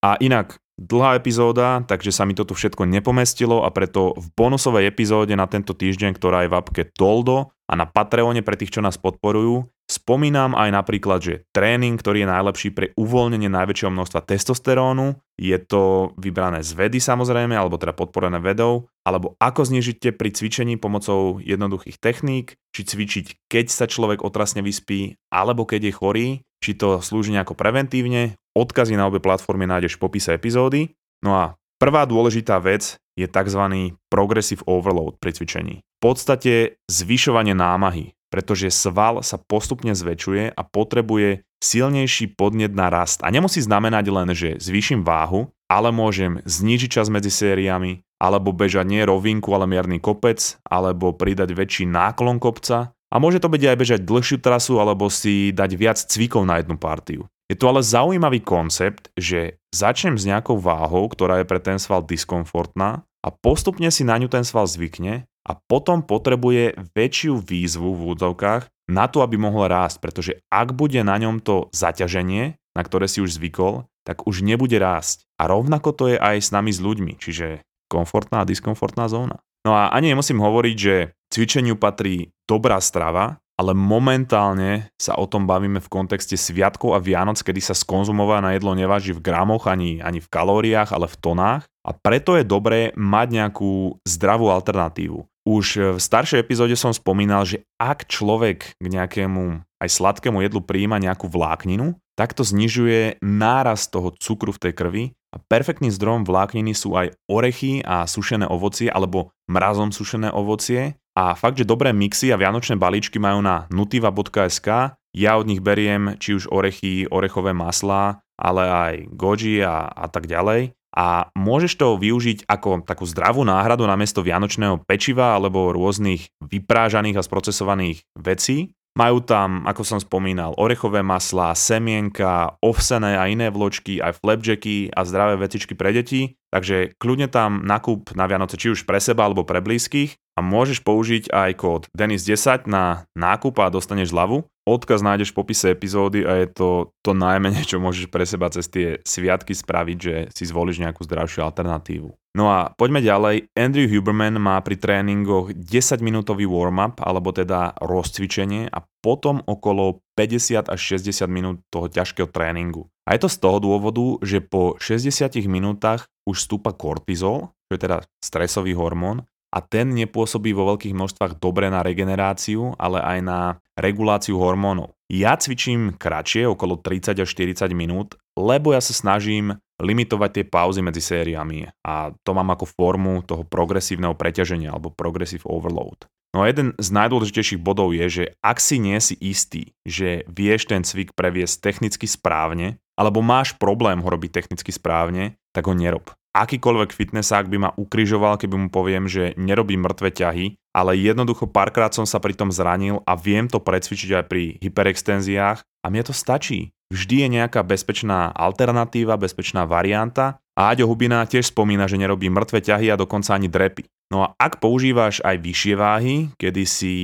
A 0.00 0.16
inak, 0.24 0.56
dlhá 0.80 1.20
epizóda, 1.20 1.84
takže 1.84 2.16
sa 2.16 2.24
mi 2.24 2.32
toto 2.32 2.56
všetko 2.56 2.88
nepomestilo 2.88 3.60
a 3.66 3.68
preto 3.68 4.16
v 4.16 4.26
bonusovej 4.32 4.88
epizóde 4.88 5.36
na 5.36 5.44
tento 5.44 5.76
týždeň, 5.76 6.16
ktorá 6.16 6.46
je 6.46 6.50
v 6.54 6.56
apke 6.56 6.82
Toldo 6.96 7.52
a 7.68 7.72
na 7.76 7.84
Patreone 7.84 8.40
pre 8.40 8.56
tých, 8.56 8.72
čo 8.72 8.80
nás 8.80 8.96
podporujú, 8.96 9.68
Spomínam 9.88 10.52
aj 10.52 10.68
napríklad, 10.68 11.20
že 11.24 11.34
tréning, 11.48 11.96
ktorý 11.96 12.28
je 12.28 12.28
najlepší 12.28 12.68
pre 12.76 12.92
uvoľnenie 12.92 13.48
najväčšieho 13.48 13.88
množstva 13.88 14.20
testosterónu, 14.20 15.16
je 15.40 15.56
to 15.64 16.12
vybrané 16.20 16.60
z 16.60 16.76
vedy 16.76 17.00
samozrejme, 17.00 17.56
alebo 17.56 17.80
teda 17.80 17.96
podporené 17.96 18.36
vedou, 18.36 18.92
alebo 19.08 19.32
ako 19.40 19.64
znižiť 19.64 20.12
pri 20.12 20.28
cvičení 20.28 20.76
pomocou 20.76 21.40
jednoduchých 21.40 21.96
techník, 22.04 22.60
či 22.76 22.84
cvičiť, 22.84 23.48
keď 23.48 23.66
sa 23.72 23.88
človek 23.88 24.20
otrasne 24.20 24.60
vyspí, 24.60 25.16
alebo 25.32 25.64
keď 25.64 25.88
je 25.88 25.92
chorý, 25.96 26.28
či 26.60 26.76
to 26.76 27.00
slúži 27.00 27.32
nejako 27.32 27.56
preventívne. 27.56 28.36
Odkazy 28.52 28.92
na 28.92 29.08
obe 29.08 29.24
platformy 29.24 29.64
nájdeš 29.64 29.96
v 29.96 30.04
popise 30.04 30.36
epizódy. 30.36 30.92
No 31.24 31.32
a 31.32 31.44
prvá 31.80 32.04
dôležitá 32.04 32.60
vec 32.60 33.00
je 33.16 33.24
tzv. 33.24 33.94
progressive 34.12 34.60
overload 34.68 35.16
pri 35.16 35.32
cvičení. 35.32 35.80
V 35.80 36.00
podstate 36.02 36.76
zvyšovanie 36.92 37.56
námahy 37.56 38.17
pretože 38.28 38.72
sval 38.72 39.24
sa 39.24 39.36
postupne 39.40 39.92
zväčšuje 39.96 40.52
a 40.52 40.62
potrebuje 40.64 41.42
silnejší 41.58 42.38
podnet 42.38 42.72
na 42.72 42.88
rast. 42.88 43.20
A 43.26 43.32
nemusí 43.32 43.58
znamenať 43.58 44.04
len, 44.08 44.28
že 44.32 44.60
zvýšim 44.62 45.02
váhu, 45.02 45.50
ale 45.66 45.90
môžem 45.90 46.40
znížiť 46.46 47.00
čas 47.00 47.10
medzi 47.12 47.28
sériami, 47.28 48.00
alebo 48.18 48.54
bežať 48.54 48.86
nie 48.88 49.02
rovinku, 49.04 49.52
ale 49.54 49.66
mierny 49.70 49.98
kopec, 50.02 50.58
alebo 50.66 51.14
pridať 51.14 51.54
väčší 51.54 51.84
náklon 51.86 52.38
kopca. 52.42 52.94
A 53.08 53.16
môže 53.16 53.40
to 53.40 53.48
byť 53.48 53.62
aj 53.64 53.76
bežať 53.76 54.00
dlhšiu 54.04 54.38
trasu, 54.42 54.76
alebo 54.78 55.08
si 55.08 55.50
dať 55.54 55.70
viac 55.74 55.98
cvikov 55.98 56.44
na 56.44 56.60
jednu 56.60 56.76
partiu. 56.76 57.26
Je 57.48 57.56
to 57.56 57.72
ale 57.72 57.80
zaujímavý 57.80 58.44
koncept, 58.44 59.08
že 59.16 59.56
začnem 59.72 60.20
s 60.20 60.28
nejakou 60.28 60.60
váhou, 60.60 61.08
ktorá 61.08 61.40
je 61.40 61.48
pre 61.48 61.56
ten 61.56 61.80
sval 61.80 62.04
diskomfortná 62.04 63.08
a 63.24 63.28
postupne 63.32 63.88
si 63.88 64.04
na 64.04 64.20
ňu 64.20 64.28
ten 64.28 64.44
sval 64.44 64.68
zvykne 64.68 65.24
a 65.48 65.56
potom 65.56 66.04
potrebuje 66.04 66.76
väčšiu 66.92 67.40
výzvu 67.40 67.96
v 67.96 68.02
úvodzovkách 68.12 68.68
na 68.92 69.08
to, 69.08 69.24
aby 69.24 69.40
mohol 69.40 69.68
rásť, 69.72 69.96
pretože 70.04 70.32
ak 70.52 70.76
bude 70.76 71.00
na 71.00 71.16
ňom 71.16 71.40
to 71.40 71.72
zaťaženie, 71.72 72.60
na 72.76 72.82
ktoré 72.84 73.08
si 73.08 73.24
už 73.24 73.40
zvykol, 73.40 73.88
tak 74.04 74.28
už 74.28 74.44
nebude 74.44 74.76
rásť. 74.76 75.24
A 75.40 75.48
rovnako 75.48 75.92
to 75.96 76.04
je 76.12 76.16
aj 76.20 76.36
s 76.40 76.52
nami 76.52 76.72
s 76.72 76.80
ľuďmi, 76.80 77.16
čiže 77.20 77.64
komfortná 77.88 78.44
a 78.44 78.48
diskomfortná 78.48 79.08
zóna. 79.08 79.40
No 79.64 79.76
a 79.76 79.92
ani 79.92 80.12
nemusím 80.12 80.40
hovoriť, 80.40 80.76
že 80.76 81.12
cvičeniu 81.28 81.76
patrí 81.76 82.32
dobrá 82.48 82.80
strava, 82.80 83.40
ale 83.58 83.74
momentálne 83.74 84.86
sa 84.94 85.18
o 85.18 85.26
tom 85.26 85.50
bavíme 85.50 85.82
v 85.82 85.90
kontexte 85.90 86.38
sviatkov 86.38 86.94
a 86.94 87.02
Vianoc, 87.02 87.42
kedy 87.42 87.58
sa 87.58 87.74
skonzumované 87.74 88.54
jedlo 88.54 88.72
neváži 88.78 89.10
v 89.10 89.20
gramoch 89.20 89.66
ani, 89.66 89.98
ani 89.98 90.22
v 90.22 90.30
kalóriách, 90.30 90.94
ale 90.94 91.10
v 91.10 91.18
tonách. 91.18 91.66
A 91.82 91.90
preto 91.90 92.38
je 92.38 92.46
dobré 92.46 92.94
mať 92.94 93.26
nejakú 93.34 93.98
zdravú 94.06 94.54
alternatívu. 94.54 95.26
Už 95.48 95.96
v 95.96 96.00
staršej 96.00 96.44
epizóde 96.44 96.76
som 96.76 96.92
spomínal, 96.92 97.48
že 97.48 97.64
ak 97.80 98.04
človek 98.04 98.76
k 98.76 98.84
nejakému 98.84 99.64
aj 99.80 99.88
sladkému 99.88 100.44
jedlu 100.44 100.60
príjima 100.60 101.00
nejakú 101.00 101.24
vlákninu, 101.24 101.96
tak 102.20 102.36
to 102.36 102.44
znižuje 102.44 103.16
náraz 103.24 103.88
toho 103.88 104.12
cukru 104.20 104.52
v 104.52 104.60
tej 104.68 104.72
krvi 104.76 105.04
a 105.32 105.40
perfektným 105.40 105.88
zdrojom 105.88 106.28
vlákniny 106.28 106.76
sú 106.76 106.92
aj 107.00 107.16
orechy 107.32 107.80
a 107.80 108.04
sušené 108.04 108.44
ovocie 108.44 108.92
alebo 108.92 109.32
mrazom 109.48 109.88
sušené 109.88 110.28
ovocie 110.36 111.00
a 111.16 111.32
fakt, 111.32 111.56
že 111.56 111.64
dobré 111.64 111.96
mixy 111.96 112.28
a 112.28 112.36
vianočné 112.36 112.76
balíčky 112.76 113.16
majú 113.16 113.40
na 113.40 113.64
nutiva.sk. 113.72 114.92
Ja 115.16 115.32
od 115.40 115.48
nich 115.48 115.64
beriem 115.64 116.20
či 116.20 116.36
už 116.36 116.52
orechy, 116.52 117.08
orechové 117.08 117.56
maslá, 117.56 118.20
ale 118.36 118.62
aj 118.68 118.94
goji 119.16 119.64
a, 119.64 119.88
a 119.88 120.12
tak 120.12 120.28
ďalej 120.28 120.76
a 120.94 121.28
môžeš 121.36 121.76
to 121.76 122.00
využiť 122.00 122.48
ako 122.48 122.84
takú 122.84 123.04
zdravú 123.04 123.44
náhradu 123.44 123.84
namiesto 123.84 124.24
vianočného 124.24 124.82
pečiva 124.88 125.36
alebo 125.36 125.72
rôznych 125.72 126.32
vyprážaných 126.40 127.20
a 127.20 127.26
sprocesovaných 127.26 128.04
vecí. 128.16 128.72
Majú 128.98 129.22
tam, 129.22 129.62
ako 129.62 129.82
som 129.86 130.02
spomínal, 130.02 130.58
orechové 130.58 131.06
maslá, 131.06 131.54
semienka, 131.54 132.58
ovsené 132.58 133.14
a 133.14 133.30
iné 133.30 133.46
vločky, 133.46 134.02
aj 134.02 134.18
flapjacky 134.18 134.90
a 134.90 135.06
zdravé 135.06 135.38
vecičky 135.38 135.78
pre 135.78 135.94
deti. 135.94 136.34
Takže 136.48 136.96
kľudne 136.96 137.28
tam 137.28 137.60
nakúp 137.64 138.16
na 138.16 138.24
Vianoce 138.24 138.56
či 138.56 138.72
už 138.72 138.88
pre 138.88 138.98
seba 138.98 139.28
alebo 139.28 139.44
pre 139.44 139.60
blízkych 139.60 140.16
a 140.34 140.40
môžeš 140.40 140.86
použiť 140.86 141.34
aj 141.34 141.50
kód 141.58 141.82
DENIS10 141.92 142.70
na 142.70 143.04
nákup 143.18 143.58
a 143.58 143.74
dostaneš 143.74 144.14
zľavu. 144.14 144.46
Odkaz 144.68 145.00
nájdeš 145.00 145.32
v 145.32 145.38
popise 145.40 145.66
epizódy 145.72 146.22
a 146.28 146.44
je 146.44 146.48
to 146.52 146.68
to 147.00 147.16
najmenej, 147.16 147.64
čo 147.64 147.80
môžeš 147.80 148.12
pre 148.12 148.28
seba 148.28 148.52
cez 148.52 148.68
tie 148.68 149.00
sviatky 149.02 149.56
spraviť, 149.56 149.98
že 149.98 150.14
si 150.30 150.44
zvolíš 150.44 150.78
nejakú 150.84 151.02
zdravšiu 151.08 151.40
alternatívu. 151.42 152.12
No 152.38 152.52
a 152.52 152.70
poďme 152.76 153.02
ďalej. 153.02 153.50
Andrew 153.58 153.88
Huberman 153.90 154.38
má 154.38 154.60
pri 154.62 154.78
tréningoch 154.78 155.50
10-minútový 155.56 156.46
warm-up, 156.46 157.02
alebo 157.02 157.34
teda 157.34 157.74
rozcvičenie 157.82 158.70
a 158.70 158.84
potom 159.02 159.42
okolo 159.42 160.04
50 160.18 160.66
až 160.66 160.80
60 160.98 161.30
minút 161.30 161.62
toho 161.70 161.86
ťažkého 161.86 162.26
tréningu. 162.26 162.90
A 163.06 163.14
je 163.14 163.22
to 163.22 163.30
z 163.30 163.38
toho 163.38 163.62
dôvodu, 163.62 164.18
že 164.26 164.42
po 164.42 164.74
60 164.82 165.38
minútach 165.46 166.10
už 166.26 166.42
stúpa 166.42 166.74
kortizol, 166.74 167.54
čo 167.70 167.72
je 167.78 167.80
teda 167.86 168.02
stresový 168.18 168.74
hormón, 168.74 169.22
a 169.48 169.64
ten 169.64 169.96
nepôsobí 169.96 170.52
vo 170.52 170.74
veľkých 170.74 170.92
množstvách 170.92 171.40
dobre 171.40 171.72
na 171.72 171.80
regeneráciu, 171.80 172.76
ale 172.76 173.00
aj 173.00 173.18
na 173.24 173.40
reguláciu 173.80 174.36
hormónov. 174.36 174.92
Ja 175.08 175.40
cvičím 175.40 175.96
kratšie, 175.96 176.44
okolo 176.44 176.76
30 176.84 177.16
až 177.16 177.28
40 177.32 177.72
minút, 177.72 178.20
lebo 178.36 178.76
ja 178.76 178.80
sa 178.84 178.92
snažím 178.92 179.56
limitovať 179.80 180.30
tie 180.36 180.44
pauzy 180.44 180.84
medzi 180.84 181.00
sériami 181.00 181.64
a 181.86 182.12
to 182.12 182.30
mám 182.36 182.52
ako 182.52 182.68
formu 182.68 183.24
toho 183.24 183.46
progresívneho 183.46 184.12
preťaženia 184.12 184.74
alebo 184.74 184.92
progressive 184.92 185.48
overload. 185.48 186.04
No 186.38 186.46
a 186.46 186.54
jeden 186.54 186.70
z 186.78 186.94
najdôležitejších 186.94 187.58
bodov 187.58 187.90
je, 187.90 188.06
že 188.06 188.24
ak 188.46 188.62
si 188.62 188.78
nie 188.78 188.94
si 189.02 189.18
istý, 189.18 189.74
že 189.82 190.22
vieš 190.30 190.70
ten 190.70 190.86
cvik 190.86 191.18
previesť 191.18 191.58
technicky 191.58 192.06
správne, 192.06 192.78
alebo 192.94 193.26
máš 193.26 193.58
problém 193.58 193.98
ho 193.98 194.06
robiť 194.06 194.30
technicky 194.38 194.70
správne, 194.70 195.34
tak 195.50 195.66
ho 195.66 195.74
nerob 195.74 196.14
akýkoľvek 196.38 196.94
fitnessák 196.94 197.50
by 197.50 197.56
ma 197.58 197.70
ukrižoval, 197.74 198.38
keby 198.38 198.54
mu 198.54 198.68
poviem, 198.70 199.10
že 199.10 199.34
nerobím 199.34 199.82
mŕtve 199.82 200.14
ťahy, 200.14 200.54
ale 200.70 200.94
jednoducho 200.94 201.50
párkrát 201.50 201.90
som 201.90 202.06
sa 202.06 202.22
pri 202.22 202.38
tom 202.38 202.54
zranil 202.54 203.02
a 203.02 203.18
viem 203.18 203.50
to 203.50 203.58
precvičiť 203.58 204.22
aj 204.22 204.24
pri 204.30 204.42
hyperextenziách 204.62 205.58
a 205.58 205.86
mne 205.90 206.02
to 206.06 206.14
stačí. 206.14 206.70
Vždy 206.88 207.26
je 207.26 207.28
nejaká 207.42 207.60
bezpečná 207.66 208.32
alternatíva, 208.32 209.20
bezpečná 209.20 209.68
varianta 209.68 210.40
a 210.58 210.74
Aďo 210.74 210.90
Hubina 210.90 211.22
tiež 211.22 211.54
spomína, 211.54 211.86
že 211.86 212.02
nerobí 212.02 212.26
mŕtve 212.26 212.58
ťahy 212.58 212.90
a 212.90 212.98
dokonca 212.98 213.38
ani 213.38 213.46
drepy. 213.46 213.86
No 214.10 214.26
a 214.26 214.34
ak 214.34 214.58
používaš 214.58 215.22
aj 215.22 215.38
vyššie 215.38 215.74
váhy, 215.78 216.16
kedy 216.34 216.62
si 216.66 216.94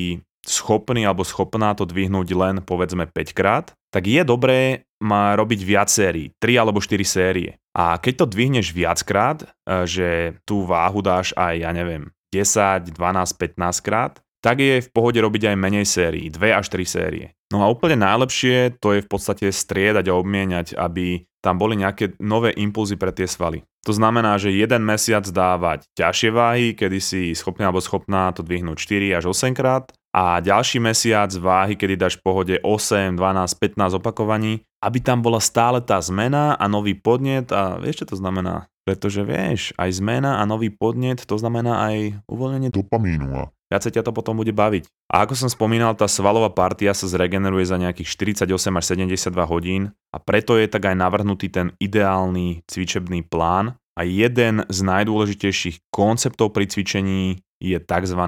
schopný 0.43 1.07
alebo 1.07 1.23
schopná 1.23 1.73
to 1.79 1.87
dvihnúť 1.87 2.29
len 2.35 2.57
povedzme 2.67 3.07
5 3.07 3.31
krát, 3.31 3.71
tak 3.95 4.11
je 4.11 4.27
dobré 4.27 4.83
má 4.99 5.39
robiť 5.39 5.61
viac 5.63 5.89
sérií, 5.93 6.35
3 6.43 6.67
alebo 6.67 6.83
4 6.83 6.99
série. 7.07 7.55
A 7.77 7.95
keď 8.01 8.25
to 8.25 8.27
dvihneš 8.35 8.73
viackrát, 8.75 9.45
e, 9.45 9.47
že 9.87 10.09
tú 10.43 10.67
váhu 10.67 11.05
dáš 11.05 11.31
aj, 11.37 11.55
ja 11.63 11.71
neviem, 11.71 12.11
10, 12.35 12.91
12, 12.91 12.99
15 12.99 13.87
krát, 13.87 14.24
tak 14.45 14.61
je 14.61 14.85
v 14.85 14.93
pohode 14.93 15.17
robiť 15.17 15.49
aj 15.49 15.57
menej 15.57 15.89
sérií, 15.89 16.29
2 16.29 16.61
až 16.61 16.69
3 16.69 16.85
série. 16.85 17.33
No 17.49 17.65
a 17.65 17.73
úplne 17.73 17.97
najlepšie 17.97 18.77
to 18.77 18.93
je 18.93 19.01
v 19.01 19.09
podstate 19.09 19.49
striedať 19.49 20.13
a 20.13 20.19
obmieniať, 20.21 20.77
aby 20.77 21.25
tam 21.41 21.57
boli 21.57 21.81
nejaké 21.81 22.21
nové 22.21 22.53
impulzy 22.53 23.01
pre 23.01 23.09
tie 23.17 23.25
svaly. 23.25 23.65
To 23.89 23.93
znamená, 23.93 24.37
že 24.41 24.53
jeden 24.53 24.85
mesiac 24.85 25.25
dávať 25.29 25.89
ťažšie 25.97 26.31
váhy, 26.33 26.67
kedy 26.73 26.99
si 27.01 27.21
schopný 27.37 27.69
alebo 27.69 27.85
schopná 27.85 28.33
to 28.37 28.45
dvihnúť 28.45 28.77
4 28.81 29.17
až 29.21 29.25
8 29.33 29.53
krát 29.57 29.93
a 30.13 30.41
ďalší 30.41 30.81
mesiac 30.81 31.29
váhy, 31.37 31.77
kedy 31.77 32.01
dáš 32.01 32.17
v 32.21 32.25
pohode 32.25 32.55
8, 32.61 33.17
12, 33.17 33.21
15 33.21 34.01
opakovaní, 34.01 34.65
aby 34.81 34.99
tam 35.05 35.21
bola 35.21 35.41
stále 35.41 35.85
tá 35.85 36.01
zmena 36.01 36.57
a 36.57 36.65
nový 36.69 36.97
podnet 36.97 37.53
a 37.53 37.77
vieš, 37.77 38.05
čo 38.05 38.17
to 38.17 38.17
znamená? 38.21 38.69
Pretože 38.85 39.25
vieš, 39.25 39.73
aj 39.81 40.01
zmena 40.01 40.41
a 40.41 40.49
nový 40.49 40.69
podnet, 40.69 41.25
to 41.25 41.37
znamená 41.37 41.89
aj 41.93 42.25
uvoľnenie 42.29 42.69
dopamínu 42.73 43.29
a 43.37 43.43
viacej 43.75 43.99
ťa 43.99 44.07
to 44.07 44.15
potom 44.15 44.39
bude 44.39 44.55
baviť. 44.55 44.87
A 45.11 45.27
ako 45.27 45.35
som 45.35 45.51
spomínal, 45.51 45.99
tá 45.99 46.07
svalová 46.07 46.55
partia 46.55 46.95
sa 46.95 47.11
zregeneruje 47.11 47.67
za 47.67 47.75
nejakých 47.75 48.07
48 48.47 48.79
až 48.79 48.85
72 48.95 49.35
hodín 49.51 49.91
a 50.15 50.23
preto 50.23 50.55
je 50.55 50.71
tak 50.71 50.87
aj 50.87 50.95
navrhnutý 50.95 51.51
ten 51.51 51.75
ideálny 51.83 52.63
cvičebný 52.71 53.27
plán 53.27 53.75
a 53.99 54.07
jeden 54.07 54.63
z 54.71 54.79
najdôležitejších 54.87 55.91
konceptov 55.91 56.55
pri 56.55 56.71
cvičení 56.71 57.43
je 57.59 57.79
tzv. 57.83 58.23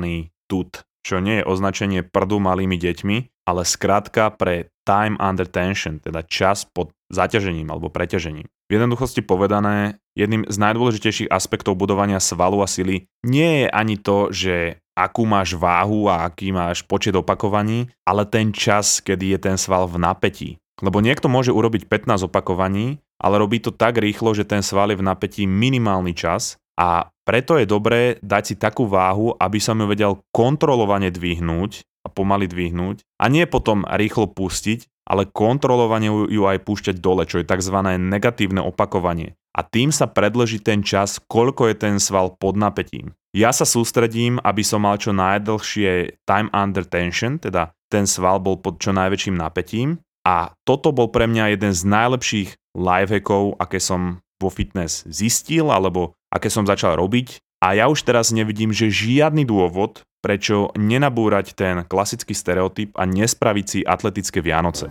TUT, 0.46 0.86
čo 1.02 1.18
nie 1.18 1.42
je 1.42 1.48
označenie 1.48 2.06
prdu 2.06 2.38
malými 2.38 2.78
deťmi, 2.78 3.46
ale 3.50 3.62
skrátka 3.66 4.30
pre 4.30 4.70
time 4.86 5.18
under 5.18 5.46
tension, 5.46 5.98
teda 5.98 6.22
čas 6.22 6.62
pod 6.62 6.94
zaťažením 7.10 7.70
alebo 7.70 7.90
preťažením. 7.90 8.46
V 8.46 8.70
jednoduchosti 8.70 9.22
povedané, 9.22 10.02
jedným 10.18 10.46
z 10.46 10.56
najdôležitejších 10.58 11.30
aspektov 11.30 11.78
budovania 11.78 12.18
svalu 12.18 12.62
a 12.62 12.70
sily 12.70 13.06
nie 13.22 13.66
je 13.66 13.68
ani 13.70 13.94
to, 13.98 14.34
že 14.34 14.82
akú 14.96 15.28
máš 15.28 15.52
váhu 15.52 16.08
a 16.08 16.24
aký 16.24 16.50
máš 16.56 16.80
počet 16.80 17.12
opakovaní, 17.12 17.92
ale 18.08 18.24
ten 18.24 18.48
čas, 18.50 19.04
kedy 19.04 19.36
je 19.36 19.38
ten 19.38 19.56
sval 19.60 19.84
v 19.84 20.00
napätí. 20.00 20.50
Lebo 20.80 21.04
niekto 21.04 21.28
môže 21.28 21.52
urobiť 21.52 21.84
15 21.88 22.32
opakovaní, 22.32 23.00
ale 23.20 23.40
robí 23.40 23.60
to 23.60 23.72
tak 23.72 24.00
rýchlo, 24.00 24.32
že 24.32 24.48
ten 24.48 24.64
sval 24.64 24.92
je 24.92 25.00
v 25.00 25.06
napätí 25.06 25.44
minimálny 25.44 26.16
čas 26.16 26.56
a 26.76 27.08
preto 27.24 27.56
je 27.56 27.64
dobré 27.68 28.20
dať 28.20 28.42
si 28.44 28.54
takú 28.56 28.84
váhu, 28.84 29.32
aby 29.36 29.58
som 29.60 29.80
ju 29.80 29.86
vedel 29.88 30.20
kontrolovane 30.32 31.08
dvihnúť 31.08 31.84
a 32.04 32.08
pomaly 32.12 32.46
dvihnúť 32.46 33.02
a 33.18 33.24
nie 33.32 33.48
potom 33.48 33.88
rýchlo 33.88 34.30
pustiť, 34.30 34.86
ale 35.08 35.26
kontrolovane 35.26 36.28
ju 36.28 36.42
aj 36.44 36.58
púšťať 36.62 36.96
dole, 36.98 37.24
čo 37.24 37.40
je 37.40 37.48
tzv. 37.48 37.76
negatívne 37.96 38.60
opakovanie. 38.62 39.38
A 39.56 39.64
tým 39.64 39.88
sa 39.88 40.04
predlží 40.04 40.60
ten 40.60 40.84
čas, 40.84 41.16
koľko 41.16 41.72
je 41.72 41.76
ten 41.80 41.96
sval 41.96 42.36
pod 42.36 42.60
napätím. 42.60 43.16
Ja 43.32 43.56
sa 43.56 43.64
sústredím, 43.64 44.36
aby 44.44 44.60
som 44.60 44.84
mal 44.84 45.00
čo 45.00 45.16
najdlhšie 45.16 46.20
time 46.28 46.52
under 46.52 46.84
tension, 46.84 47.40
teda 47.40 47.72
ten 47.88 48.04
sval 48.04 48.36
bol 48.36 48.60
pod 48.60 48.76
čo 48.76 48.92
najväčším 48.92 49.36
napätím. 49.40 49.96
A 50.28 50.52
toto 50.68 50.92
bol 50.92 51.08
pre 51.08 51.24
mňa 51.24 51.56
jeden 51.56 51.72
z 51.72 51.82
najlepších 51.88 52.50
lifehackov, 52.76 53.56
aké 53.56 53.80
som 53.80 54.20
vo 54.36 54.52
fitness 54.52 55.08
zistil, 55.08 55.72
alebo 55.72 56.12
aké 56.28 56.52
som 56.52 56.68
začal 56.68 57.00
robiť. 57.00 57.40
A 57.64 57.72
ja 57.72 57.88
už 57.88 58.04
teraz 58.04 58.36
nevidím, 58.36 58.74
že 58.74 58.92
žiadny 58.92 59.48
dôvod, 59.48 60.04
prečo 60.20 60.74
nenabúrať 60.76 61.56
ten 61.56 61.86
klasický 61.86 62.34
stereotyp 62.34 62.92
a 62.98 63.08
nespraviť 63.08 63.66
si 63.66 63.80
atletické 63.86 64.42
Vianoce. 64.44 64.90